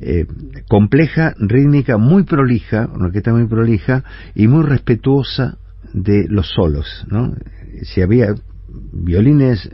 [0.00, 0.24] eh,
[0.66, 4.04] compleja, rítmica, muy prolija, una orquesta muy prolija
[4.34, 5.58] y muy respetuosa
[5.92, 7.34] de los solos, ¿no?
[7.82, 8.34] Si había
[8.92, 9.70] violines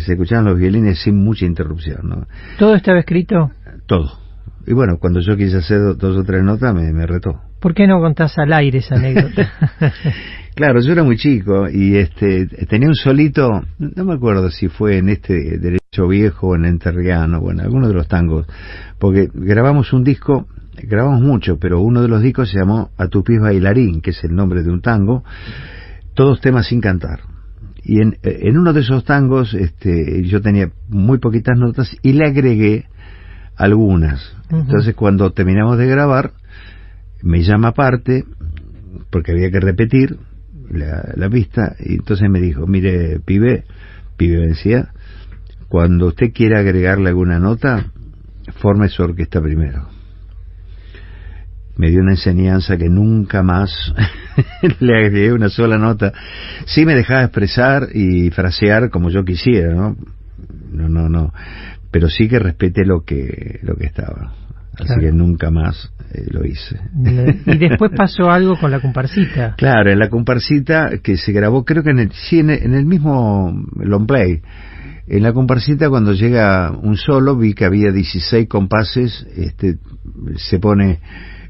[0.00, 2.08] se escuchaban los violines sin mucha interrupción.
[2.08, 2.26] ¿no?
[2.58, 3.50] ¿Todo estaba escrito?
[3.86, 4.22] Todo.
[4.66, 7.40] Y bueno, cuando yo quise hacer dos o tres notas me, me retó.
[7.60, 9.52] ¿Por qué no contás al aire esa anécdota?
[10.54, 14.98] claro, yo era muy chico y este tenía un solito, no me acuerdo si fue
[14.98, 18.46] en este Derecho Viejo o en Enterriano, bueno, alguno de los tangos,
[18.98, 23.22] porque grabamos un disco, grabamos mucho, pero uno de los discos se llamó A tu
[23.22, 25.22] pies bailarín, que es el nombre de un tango,
[26.14, 27.31] todos temas sin cantar
[27.84, 32.26] y en, en, uno de esos tangos este, yo tenía muy poquitas notas y le
[32.26, 32.86] agregué
[33.56, 34.36] algunas.
[34.50, 36.32] Entonces cuando terminamos de grabar,
[37.22, 38.24] me llama aparte,
[39.10, 40.16] porque había que repetir
[40.70, 43.64] la, la pista, y entonces me dijo, mire, pibe,
[44.16, 44.92] pibe me decía,
[45.68, 47.92] cuando usted quiera agregarle alguna nota,
[48.60, 49.91] forme su orquesta primero
[51.76, 53.72] me dio una enseñanza que nunca más
[54.80, 56.12] le agregué una sola nota.
[56.66, 59.96] Sí me dejaba expresar y frasear como yo quisiera, ¿no?
[60.70, 61.32] No, no, no.
[61.90, 64.32] Pero sí que respete lo que, lo que estaba.
[64.78, 66.80] Así que nunca más eh, lo hice.
[67.46, 69.54] Y después pasó algo con la comparsita.
[69.56, 73.52] Claro, en la comparsita que se grabó, creo que en el, sí, en el, mismo
[73.76, 74.40] long play.
[75.06, 79.76] En la comparsita cuando llega un solo vi que había 16 compases, este,
[80.36, 81.00] se pone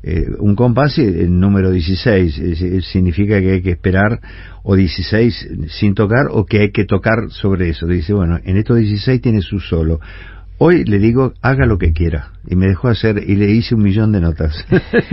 [0.02, 4.20] eh, un compás, el número 16, significa que hay que esperar
[4.64, 7.86] o 16 sin tocar o que hay que tocar sobre eso.
[7.86, 10.00] Dice, bueno, en estos 16 tiene su solo.
[10.64, 12.28] Hoy le digo, haga lo que quiera.
[12.46, 14.64] Y me dejó hacer, y le hice un millón de notas.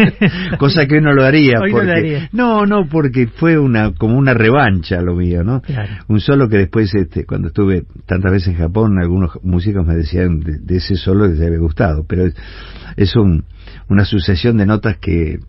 [0.59, 1.57] Cosa que no lo haría.
[1.59, 5.63] porque, no, no, porque fue una, como una revancha lo mío, ¿no?
[6.07, 10.39] Un solo que después, este, cuando estuve tantas veces en Japón, algunos músicos me decían
[10.39, 12.05] de, ese solo les había gustado.
[12.07, 12.35] Pero es,
[12.95, 13.43] es un,
[13.87, 15.39] una sucesión de notas que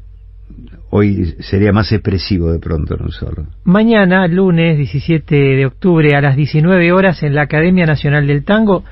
[0.88, 3.48] hoy sería más expresivo de pronto en un solo.
[3.64, 8.82] Mañana, lunes 17 de octubre a las 19 horas en la Academia Nacional del Tango,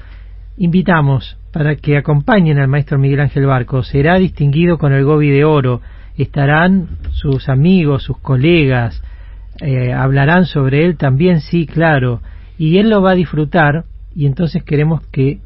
[0.59, 3.82] invitamos para que acompañen al maestro Miguel Ángel Barco.
[3.82, 5.80] Será distinguido con el Gobi de Oro.
[6.16, 9.02] Estarán sus amigos, sus colegas,
[9.61, 12.20] eh, hablarán sobre él también, sí, claro.
[12.59, 13.84] Y él lo va a disfrutar
[14.14, 15.38] y entonces queremos que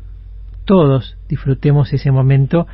[0.65, 2.67] todos disfrutemos ese momento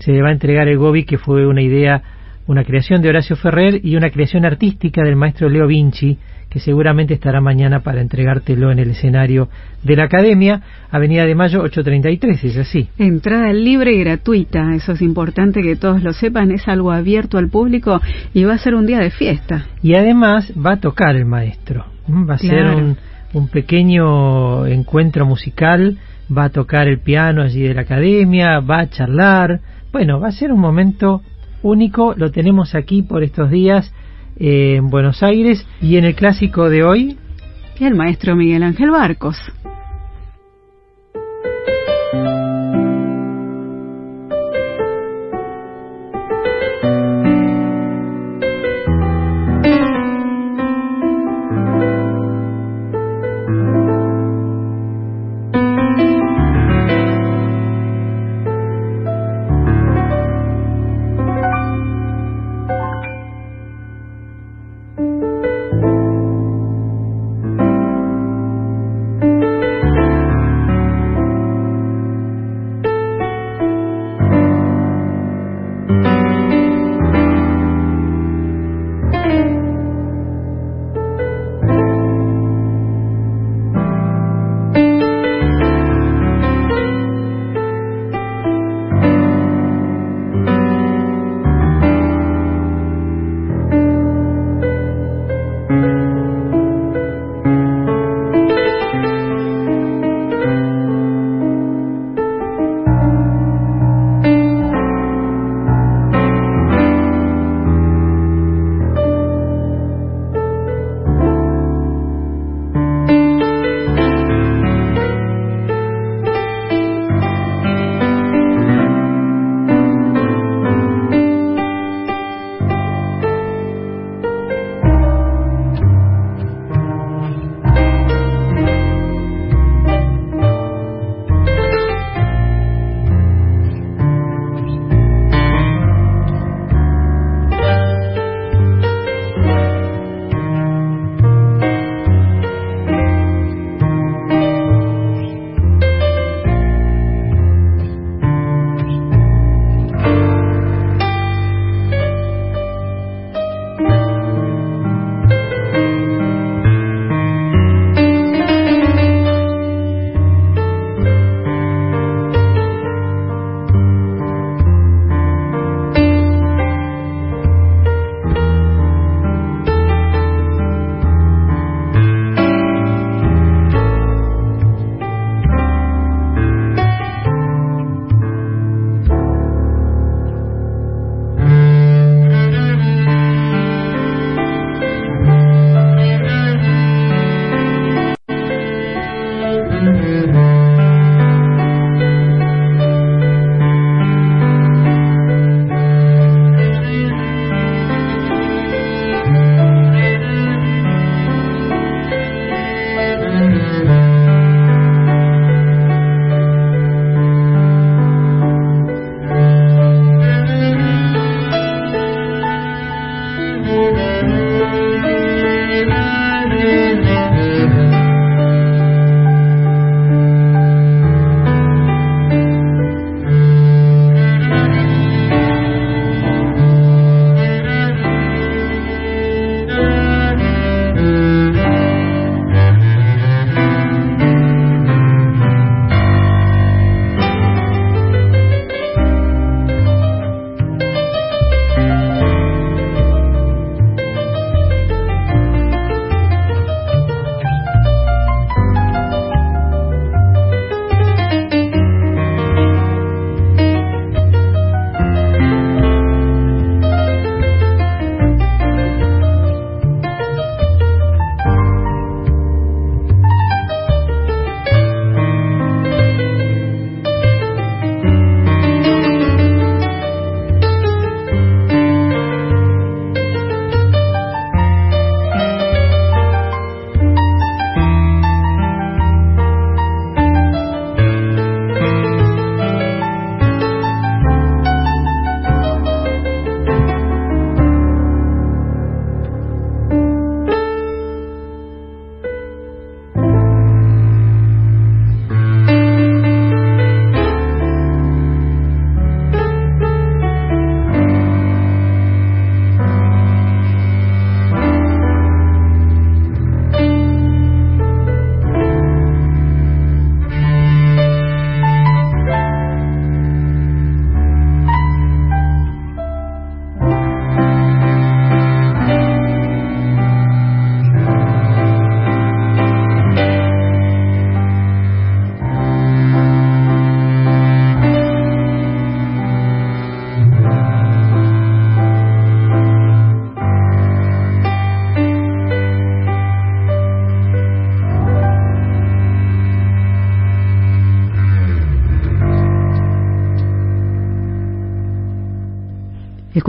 [0.00, 2.02] se le va a entregar el Gobi, que fue una idea,
[2.46, 6.18] una creación de Horacio Ferrer y una creación artística del maestro Leo Vinci,
[6.50, 9.48] que seguramente estará mañana para entregártelo en el escenario
[9.84, 12.88] de la Academia, Avenida de Mayo 833, es así.
[12.98, 17.48] Entrada libre y gratuita, eso es importante que todos lo sepan, es algo abierto al
[17.48, 18.00] público
[18.34, 19.66] y va a ser un día de fiesta.
[19.80, 22.96] Y además va a tocar el maestro, va a ser un,
[23.32, 25.98] un pequeño encuentro musical,
[26.36, 29.60] va a tocar el piano allí de la Academia, va a charlar,
[29.92, 31.22] bueno, va a ser un momento
[31.62, 33.92] único, lo tenemos aquí por estos días
[34.40, 37.18] en Buenos Aires y en el clásico de hoy.
[37.78, 39.36] El maestro Miguel Ángel Barcos.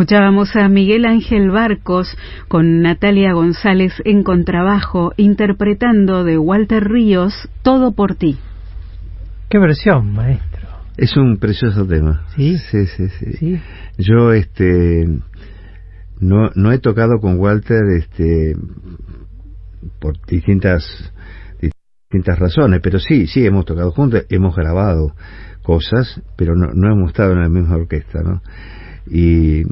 [0.01, 7.91] Escuchábamos a Miguel Ángel Barcos con Natalia González en contrabajo interpretando de Walter Ríos Todo
[7.91, 8.39] por ti.
[9.47, 10.67] Qué versión, maestro.
[10.97, 12.25] Es un precioso tema.
[12.35, 12.57] Sí.
[12.71, 13.61] Sí, sí, sí.
[13.99, 15.05] Yo este
[16.19, 18.55] no no he tocado con Walter este
[19.99, 21.13] por distintas
[21.61, 25.13] distintas razones, pero sí, sí hemos tocado juntos, hemos grabado
[25.61, 28.41] cosas, pero no, no hemos estado en la misma orquesta, ¿no?
[29.09, 29.63] Y,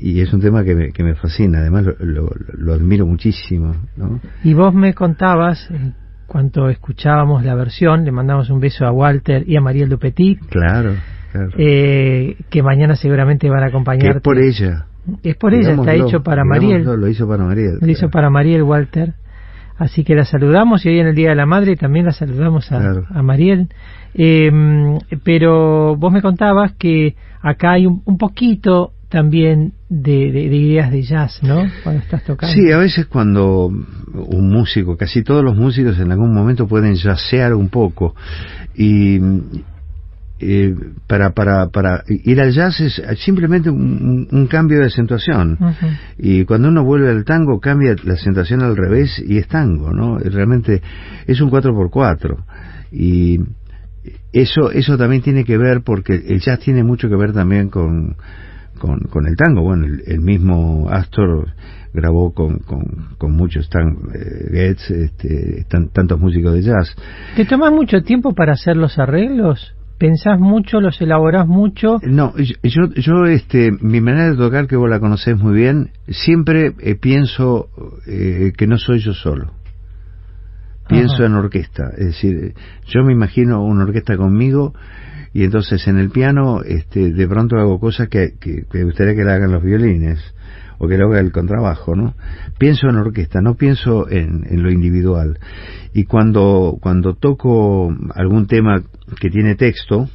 [0.00, 4.20] y es un tema que me, que me fascina, además lo, lo, admiro muchísimo, ¿no?
[4.44, 5.94] Y vos me contabas, en
[6.26, 10.40] cuanto escuchábamos la versión, le mandamos un beso a Walter y a Mariel Dupetit.
[10.48, 10.94] Claro,
[11.32, 11.50] claro.
[11.58, 14.16] Eh, que mañana seguramente van a acompañar.
[14.16, 14.86] es por ella.
[15.22, 16.84] Es por ella, está hecho para Mariel.
[16.84, 17.78] Lo hizo para Mariel.
[17.80, 19.14] Lo hizo para Mariel Walter.
[19.80, 22.70] Así que la saludamos y hoy en el Día de la Madre también la saludamos
[22.70, 23.70] a, a Mariel.
[24.12, 24.50] Eh,
[25.24, 30.90] pero vos me contabas que acá hay un, un poquito también de, de, de, ideas
[30.90, 31.62] de jazz, ¿no?
[31.82, 32.54] Cuando estás tocando.
[32.54, 37.54] Sí, a veces cuando un músico, casi todos los músicos en algún momento pueden jazzear
[37.54, 38.14] un poco.
[38.74, 39.18] Y,
[40.40, 40.74] eh,
[41.06, 45.58] para, para, para ir al jazz es simplemente un, un cambio de acentuación.
[45.60, 45.98] Uh -huh.
[46.18, 50.18] Y cuando uno vuelve al tango, cambia la acentuación al revés y es tango, ¿no?
[50.18, 50.80] Realmente
[51.26, 52.36] es un 4x4.
[52.92, 53.40] Y
[54.32, 58.16] eso, eso también tiene que ver, porque el jazz tiene mucho que ver también con,
[58.78, 59.62] con, con el tango.
[59.62, 61.48] Bueno, el, el mismo Astor
[61.92, 62.82] grabó con, con,
[63.18, 66.94] con muchos tan, eh, este, tan, tantos músicos de jazz.
[67.36, 69.74] ¿Te tomas mucho tiempo para hacer los arreglos?
[70.00, 71.98] Pensás mucho, los elaborás mucho.
[72.02, 76.72] No, yo, yo, este, mi manera de tocar, que vos la conocés muy bien, siempre
[76.80, 77.68] eh, pienso
[78.06, 79.52] eh, que no soy yo solo.
[80.88, 81.26] Pienso Ajá.
[81.26, 82.54] en orquesta, es decir,
[82.86, 84.74] yo me imagino una orquesta conmigo
[85.34, 89.14] y entonces en el piano, este, de pronto hago cosas que, que, que me gustaría
[89.14, 90.18] que la hagan los violines
[90.78, 92.14] o que lo haga el contrabajo, ¿no?
[92.58, 95.38] Pienso en orquesta, no pienso en, en lo individual.
[95.92, 98.82] Y cuando, cuando toco algún tema
[99.18, 100.08] que tiene texto,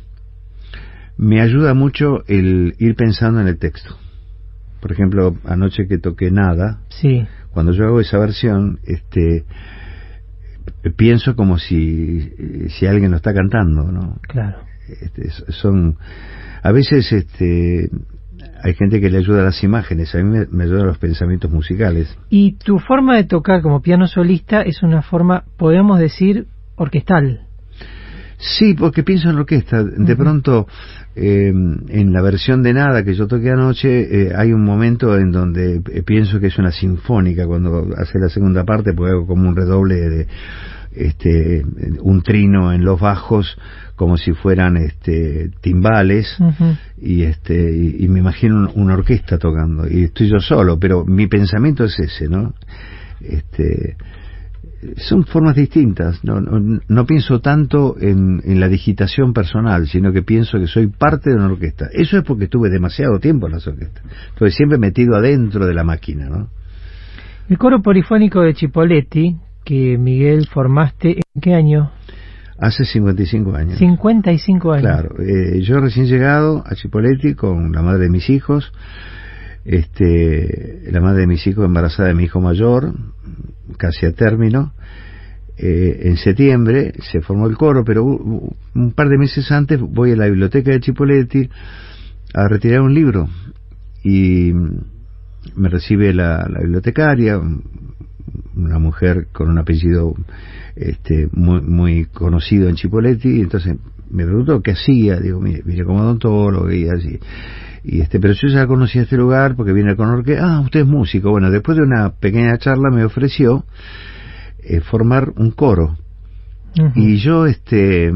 [1.18, 3.96] me ayuda mucho el ir pensando en el texto.
[4.82, 7.26] Por ejemplo, anoche que toqué nada, sí.
[7.52, 9.46] cuando yo hago esa versión, este
[10.96, 12.32] pienso como si
[12.70, 14.18] si alguien lo está cantando, ¿no?
[14.22, 14.60] Claro.
[15.02, 15.98] Este, son
[16.62, 17.90] a veces este
[18.64, 20.98] hay gente que le ayuda a las imágenes, a mí me, me ayuda a los
[20.98, 22.18] pensamientos musicales.
[22.30, 27.45] Y tu forma de tocar como piano solista es una forma, podemos decir, orquestal.
[28.38, 29.84] Sí, porque pienso en orquesta.
[29.84, 30.18] De uh -huh.
[30.18, 30.68] pronto,
[31.16, 33.90] eh, en la versión de Nada que yo toqué anoche,
[34.28, 38.30] eh, hay un momento en donde eh, pienso que es una sinfónica cuando hace la
[38.30, 40.28] segunda parte, porque hago como un redoble de
[40.96, 41.66] este
[42.02, 43.58] un trino en los bajos
[43.98, 46.78] como si fueran este timbales uh -huh.
[46.98, 51.28] y este y, y me imagino una orquesta tocando y estoy yo solo pero mi
[51.28, 52.54] pensamiento es ese no
[53.20, 53.98] este
[54.98, 56.24] son formas distintas.
[56.24, 60.88] No, no, no pienso tanto en, en, la digitación personal sino que pienso que soy
[60.88, 61.88] parte de una orquesta.
[61.92, 64.04] Eso es porque estuve demasiado tiempo en las orquestas.
[64.30, 66.50] Estuve siempre metido adentro de la máquina no
[67.48, 71.92] el coro polifónico de Chipoletti que Miguel formaste en qué año
[72.58, 73.78] Hace 55 años.
[73.78, 74.82] 55 años.
[74.82, 78.72] Claro, eh, yo recién llegado a Chipoletti con la madre de mis hijos,
[79.66, 82.94] este, la madre de mis hijos embarazada de mi hijo mayor,
[83.78, 84.74] casi a término.
[85.58, 90.16] Eh, en septiembre se formó el coro, pero un par de meses antes voy a
[90.16, 91.50] la biblioteca de Chipoletti
[92.34, 93.30] a retirar un libro
[94.04, 94.52] y
[95.56, 97.40] me recibe la, bibliotecaria,
[98.56, 100.14] una mujer con un apellido
[100.76, 103.78] este, muy, muy conocido en Chipoletti, entonces
[104.16, 107.20] me preguntó qué hacía, digo, mire, vine como odontólogo y así.
[107.84, 110.88] Y este, pero yo ya conocía este lugar porque vine con orquesta, ah, usted es
[110.88, 111.30] músico.
[111.30, 113.66] Bueno, después de una pequeña charla me ofreció
[114.64, 115.96] eh, formar un coro.
[116.78, 116.92] Uh -huh.
[116.96, 118.12] Y yo, este,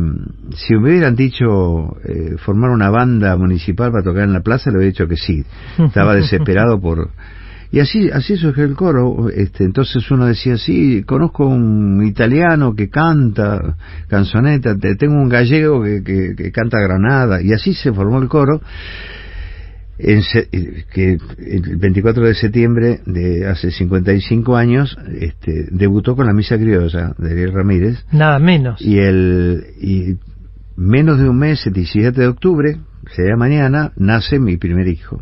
[0.56, 4.78] si me hubieran dicho eh, formar una banda municipal para tocar en la plaza, le
[4.78, 5.44] hubiera dicho que sí.
[5.78, 7.12] Estaba desesperado por
[7.72, 12.90] y así así surgió el coro este entonces uno decía sí conozco un italiano que
[12.90, 13.76] canta
[14.08, 18.62] canzoneta tengo un gallego que, que, que canta granada y así se formó el coro
[20.00, 20.22] en
[20.94, 27.14] que el 24 de septiembre de hace 55 años este, debutó con la misa criolla
[27.18, 28.06] de Ariel Ramírez.
[28.14, 28.82] Nada menos.
[28.82, 30.16] Y el y
[30.78, 32.78] menos de un mes el 17 de octubre
[33.14, 35.22] sería mañana nace mi primer hijo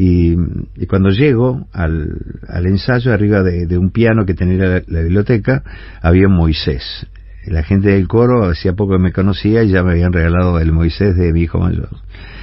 [0.00, 0.36] y,
[0.76, 5.00] y, cuando llego al, al ensayo arriba de, de, un piano que tenía la, la,
[5.02, 5.64] biblioteca
[6.00, 7.06] había un Moisés
[7.46, 10.70] la gente del coro hacía poco que me conocía y ya me habían regalado el
[10.72, 11.88] Moisés de mi hijo mayor.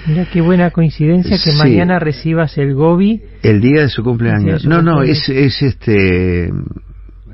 [0.08, 1.58] Mira qué buena coincidencia que Sí.
[1.60, 3.22] mañana recibas el Gobi.
[3.44, 4.64] El día de su cumpleaños.
[4.64, 6.52] su no, no, es, es este.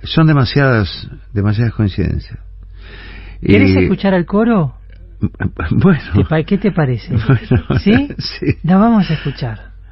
[0.04, 2.38] Son demasiadas, demasiadas coincidencias.
[3.42, 4.74] ¿Quieres Y- escuchar al coro?
[5.72, 6.02] Bueno.
[6.16, 7.14] ¿Te pa- ¿Qué te parece?
[7.28, 8.10] Bueno, ¿Sí?
[8.18, 8.58] sí.
[8.64, 9.71] La vamos a escuchar.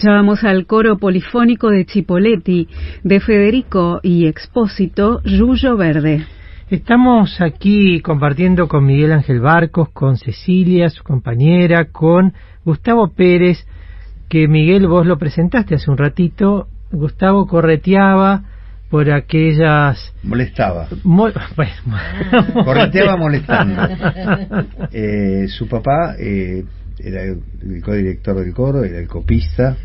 [0.00, 2.66] Escuchábamos al coro polifónico de Chipoletti,
[3.04, 6.24] de Federico y Expósito, Yuyo Verde.
[6.70, 12.32] Estamos aquí compartiendo con Miguel Ángel Barcos, con Cecilia, su compañera, con
[12.64, 13.58] Gustavo Pérez,
[14.30, 16.68] que Miguel vos lo presentaste hace un ratito.
[16.90, 18.44] Gustavo correteaba
[18.88, 20.14] por aquellas...
[20.22, 20.88] Molestaba.
[21.04, 23.82] Mo- bueno, Correteaba molestando.
[24.92, 26.64] Eh, su papá eh,
[27.04, 27.40] era el,
[27.84, 29.76] codirector del coro, era el copista.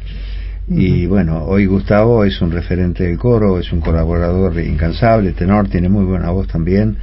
[0.67, 5.89] Y bueno, hoy Gustavo es un referente del coro, es un colaborador incansable, tenor, tiene
[5.89, 6.97] muy buena voz también.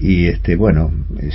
[0.00, 0.90] Y este bueno,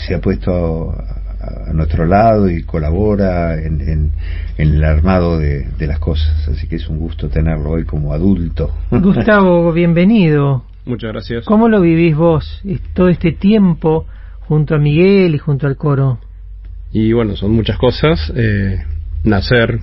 [0.05, 4.11] se ha puesto a, a nuestro lado y colabora en, en-
[4.57, 6.47] en el armado de, de las cosas.
[6.49, 8.69] Así que es un gusto tenerlo hoy como adulto.
[8.91, 10.65] Gustavo, bienvenido.
[10.85, 11.45] Muchas gracias.
[11.45, 12.61] ¿Cómo lo vivís vos
[12.93, 14.05] todo este tiempo
[14.41, 16.19] junto a Miguel y junto al coro?
[16.93, 18.31] Y bueno, son muchas cosas.
[18.35, 18.77] eh,
[19.23, 19.79] nacer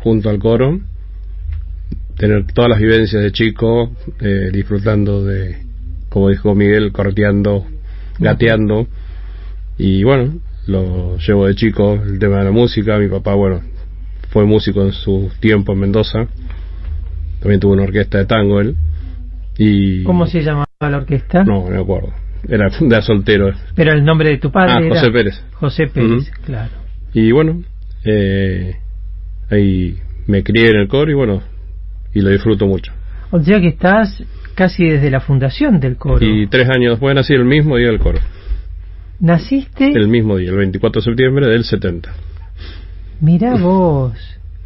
[0.00, 0.80] junto al coro,
[2.16, 3.90] tener todas las vivencias de chico,
[4.20, 5.62] eh, disfrutando de,
[6.08, 7.66] como dijo Miguel, corteando,
[8.18, 8.86] gateando.
[9.78, 10.34] Y bueno,
[10.66, 12.98] lo llevo de chico, el tema de la música.
[12.98, 13.62] Mi papá, bueno,
[14.30, 16.26] fue músico en su tiempo en Mendoza.
[17.40, 18.76] También tuvo una orquesta de tango él.
[19.58, 21.44] Y ¿Cómo se llamaba la orquesta?
[21.44, 22.12] No, no me acuerdo.
[22.48, 23.52] Era de soltero.
[23.74, 25.44] Pero el nombre de tu padre Ah, era José Pérez.
[25.54, 26.70] José Pérez, claro.
[27.14, 27.62] Y bueno,
[28.04, 28.76] eh,
[29.50, 31.42] ahí me crié en el coro y bueno,
[32.14, 32.92] y lo disfruto mucho.
[33.30, 34.22] O sea que estás
[34.54, 36.24] casi desde la fundación del coro.
[36.24, 38.18] Y tres años después nací el mismo día del coro.
[39.20, 39.90] ¿Naciste?
[39.92, 42.12] El mismo día, el 24 de septiembre del 70.
[43.20, 44.14] Mirá vos.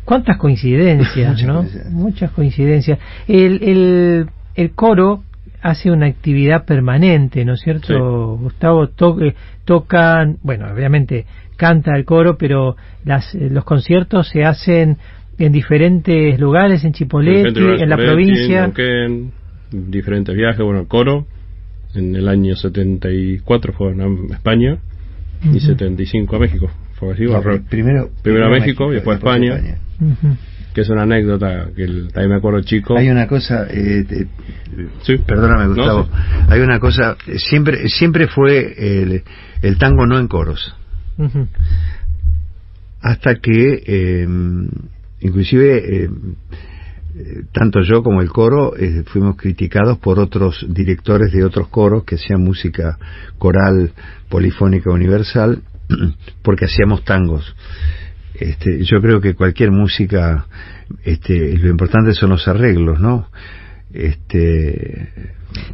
[0.05, 1.55] Cuántas coincidencias, Muchas ¿no?
[1.59, 1.93] coincidencias.
[1.93, 2.99] Muchas coincidencias.
[3.29, 5.25] El, el, el coro
[5.63, 8.37] hace una actividad permanente, ¿no es cierto?
[8.37, 9.35] Gustavo to eh,
[9.65, 11.27] tocan, bueno, obviamente
[11.57, 14.99] canta el coro, pero las, eh, los conciertos se hacen
[15.39, 18.71] en diferentes lugares, en Chipoleti, en, la provincia.
[18.79, 19.33] En
[19.71, 21.27] diferentes viajes, bueno, el coro
[21.95, 24.79] en el año 74 fue a España
[25.53, 26.71] y 75 a México.
[26.95, 27.25] Fue así,
[27.69, 29.79] primero, primero, a México, y después a España.
[30.77, 32.99] Que es una anécdota que también me acuerdo chico.
[32.99, 34.05] Hay una cosa, eh,
[35.27, 36.07] perdóname Gustavo,
[36.51, 39.23] hay una cosa, siempre siempre fue el,
[39.63, 40.77] el tango no en coros.
[43.01, 44.29] Hasta que, eh,
[45.21, 46.11] inclusive, eh,
[47.53, 52.17] tanto yo como el coro eh, fuimos criticados por otros directores de otros coros que
[52.17, 52.99] hacían música
[53.39, 53.93] coral
[54.29, 55.63] polifónica universal
[56.43, 57.57] porque hacíamos tangos.
[58.39, 60.47] Este, yo creo que cualquier música,
[61.05, 63.29] este, lo importante son los arreglos, ¿no?
[63.93, 65.09] Este,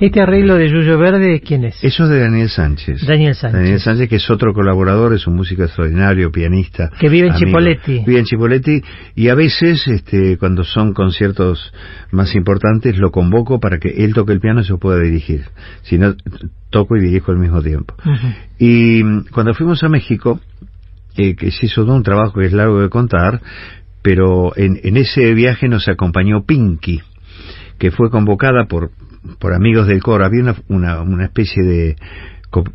[0.00, 1.82] ¿Este arreglo de Yuyo Verde quién es?
[1.82, 3.04] Eso es de Daniel Sánchez.
[3.06, 3.60] Daniel Sánchez.
[3.60, 6.90] Daniel Sánchez, que es otro colaborador, es un músico extraordinario, pianista.
[7.00, 8.02] Que vive en Chipoletti.
[8.06, 8.82] Vive en Chipoletti
[9.14, 11.72] y a veces, este, cuando son conciertos
[12.10, 15.44] más importantes, lo convoco para que él toque el piano y yo pueda dirigir.
[15.82, 16.14] Si no,
[16.70, 17.94] toco y dirijo al mismo tiempo.
[18.58, 20.40] Y mm, cuando fuimos a México,
[21.16, 23.40] eh, que se hizo todo un trabajo que es largo de contar,
[24.02, 27.00] pero en, en ese viaje nos acompañó Pinky
[27.82, 28.92] que fue convocada por,
[29.40, 30.24] por amigos del coro.
[30.24, 31.96] Había una, una, especie de,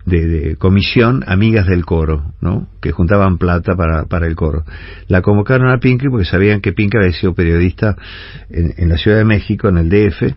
[0.05, 2.67] de, comisión Amigas del Coro, ¿no?
[2.81, 4.63] Que juntaban plata para, para el coro.
[5.07, 7.95] La convocaron a Pinky porque sabían que Pinky había sido periodista
[8.49, 10.33] en, en la Ciudad de México, en el DF,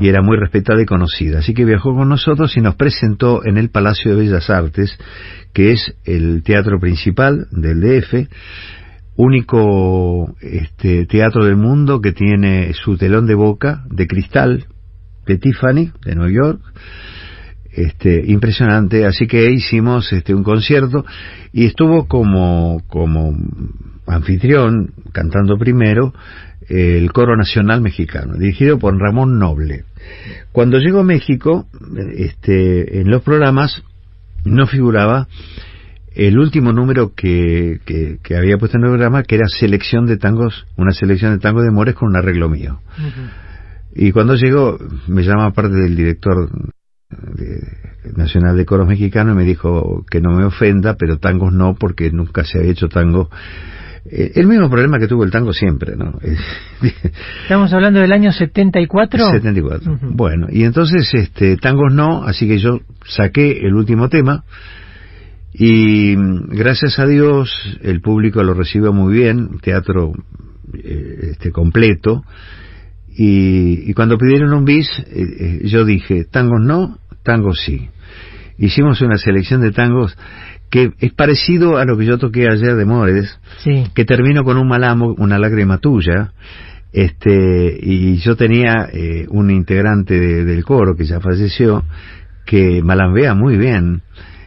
[0.00, 1.38] y era muy respetada y conocida.
[1.38, 4.98] Así que viajó con nosotros y nos presentó en el Palacio de Bellas Artes,
[5.52, 8.28] que es el teatro principal del DF,
[9.16, 14.66] único este, teatro del mundo que tiene su telón de boca de cristal
[15.26, 16.60] de Tiffany de Nueva York
[17.72, 19.06] este impresionante.
[19.06, 21.04] Así que hicimos este un concierto
[21.52, 23.34] y estuvo como como
[24.06, 26.12] anfitrión cantando primero
[26.68, 29.84] el coro nacional mexicano dirigido por Ramón Noble.
[30.52, 31.66] Cuando llegó a México
[32.16, 33.82] este en los programas
[34.44, 35.28] no figuraba
[36.14, 40.66] el último número que, que, había puesto en el programa, que era selección de tangos,
[40.76, 42.80] una selección de tangos de Mores con un arreglo mío.
[43.94, 46.50] Y cuando llegó, me llama parte del director
[48.16, 52.10] nacional de coros mexicano y me dijo que no me ofenda, pero tangos no, porque
[52.10, 53.28] nunca se había hecho tango.
[54.04, 56.18] Eh, el mismo problema que tuvo el tango siempre, ¿no?
[57.42, 59.30] Estamos hablando del año 74.
[59.32, 59.98] 74.
[60.02, 64.44] Bueno, y entonces, este, tangos no, así que yo saqué el último tema,
[65.52, 67.50] y gracias a Dios
[67.82, 70.12] el público lo recibe muy bien, teatro
[70.72, 72.22] eh, este, completo.
[73.22, 77.88] Y, cuando pidieron un bis, eh, yo dije, tangos no, tangos sí.
[78.58, 80.16] Hicimos una selección de tangos
[80.70, 83.40] que es parecido a lo que yo toqué ayer de Mores,
[83.94, 86.32] que termino con un malamo, una lágrima tuya,
[86.92, 88.88] este, y yo tenía
[89.28, 91.84] un integrante del coro que ya falleció,
[92.46, 94.02] que malambea muy bien,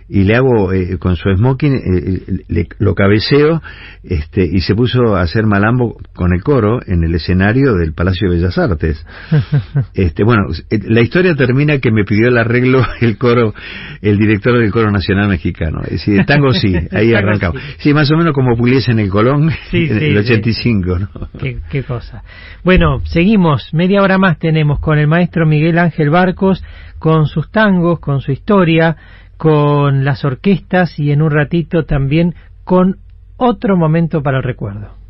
[0.09, 3.61] y le hago eh, con su smoking, eh, le, lo cabeceo
[4.03, 8.29] este, y se puso a hacer malambo con el coro en el escenario del Palacio
[8.29, 9.05] de Bellas Artes.
[9.93, 13.53] este, bueno, eh, la historia termina que me pidió el arreglo el coro,
[14.01, 15.81] el director del coro nacional mexicano.
[15.83, 17.61] Es decir, tango sí, ahí arrancamos.
[17.77, 21.09] Sí, más o menos como Pugliese en el Colón en el 85, ¿no?
[21.39, 22.23] Qué, qué cosa.
[22.63, 26.63] Bueno, seguimos, media hora más tenemos con el maestro Miguel Ángel Barcos,
[26.99, 28.95] con sus tangos, con su historia,
[29.43, 32.33] con las orquestas y en un ratito también
[32.63, 32.99] con
[33.35, 35.02] otro momento para el recuerdo.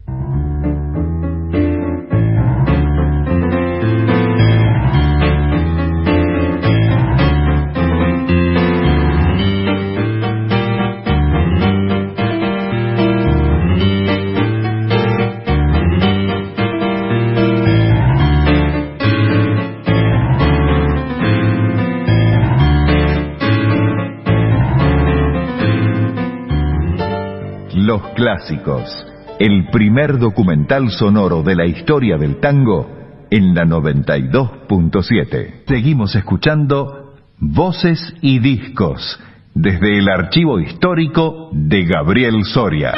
[28.15, 29.05] Clásicos,
[29.39, 32.87] el primer documental sonoro de la historia del tango
[33.31, 35.63] en la 92.7.
[35.67, 39.19] Seguimos escuchando Voces y Discos
[39.55, 42.93] desde el archivo histórico de Gabriel Soria.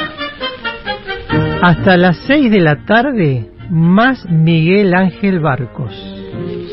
[1.62, 6.15] Hasta las 6 de la tarde, más Miguel Ángel Barcos.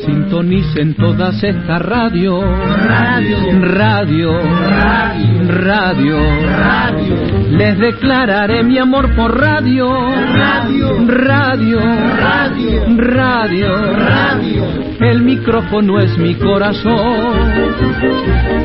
[0.05, 7.15] Sintonicen todas estas radio, radio, radio, radio, radio, radio.
[7.51, 14.65] Les declararé mi amor por radio, radio, radio, radio, radio, radio.
[14.99, 17.51] El el micrófono es mi corazón,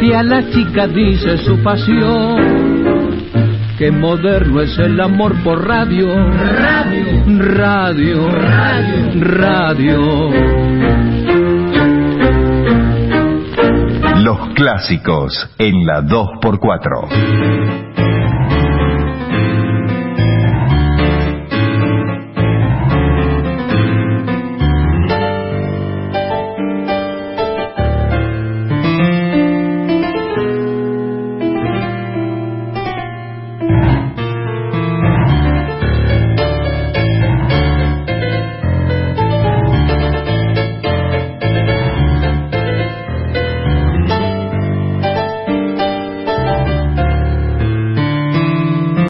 [0.00, 2.38] que a la chica dice su pasión.
[3.76, 9.20] Qué moderno es el amor por radio, radio, radio, radio.
[9.22, 11.07] radio.
[14.28, 18.37] Los clásicos en la 2x4.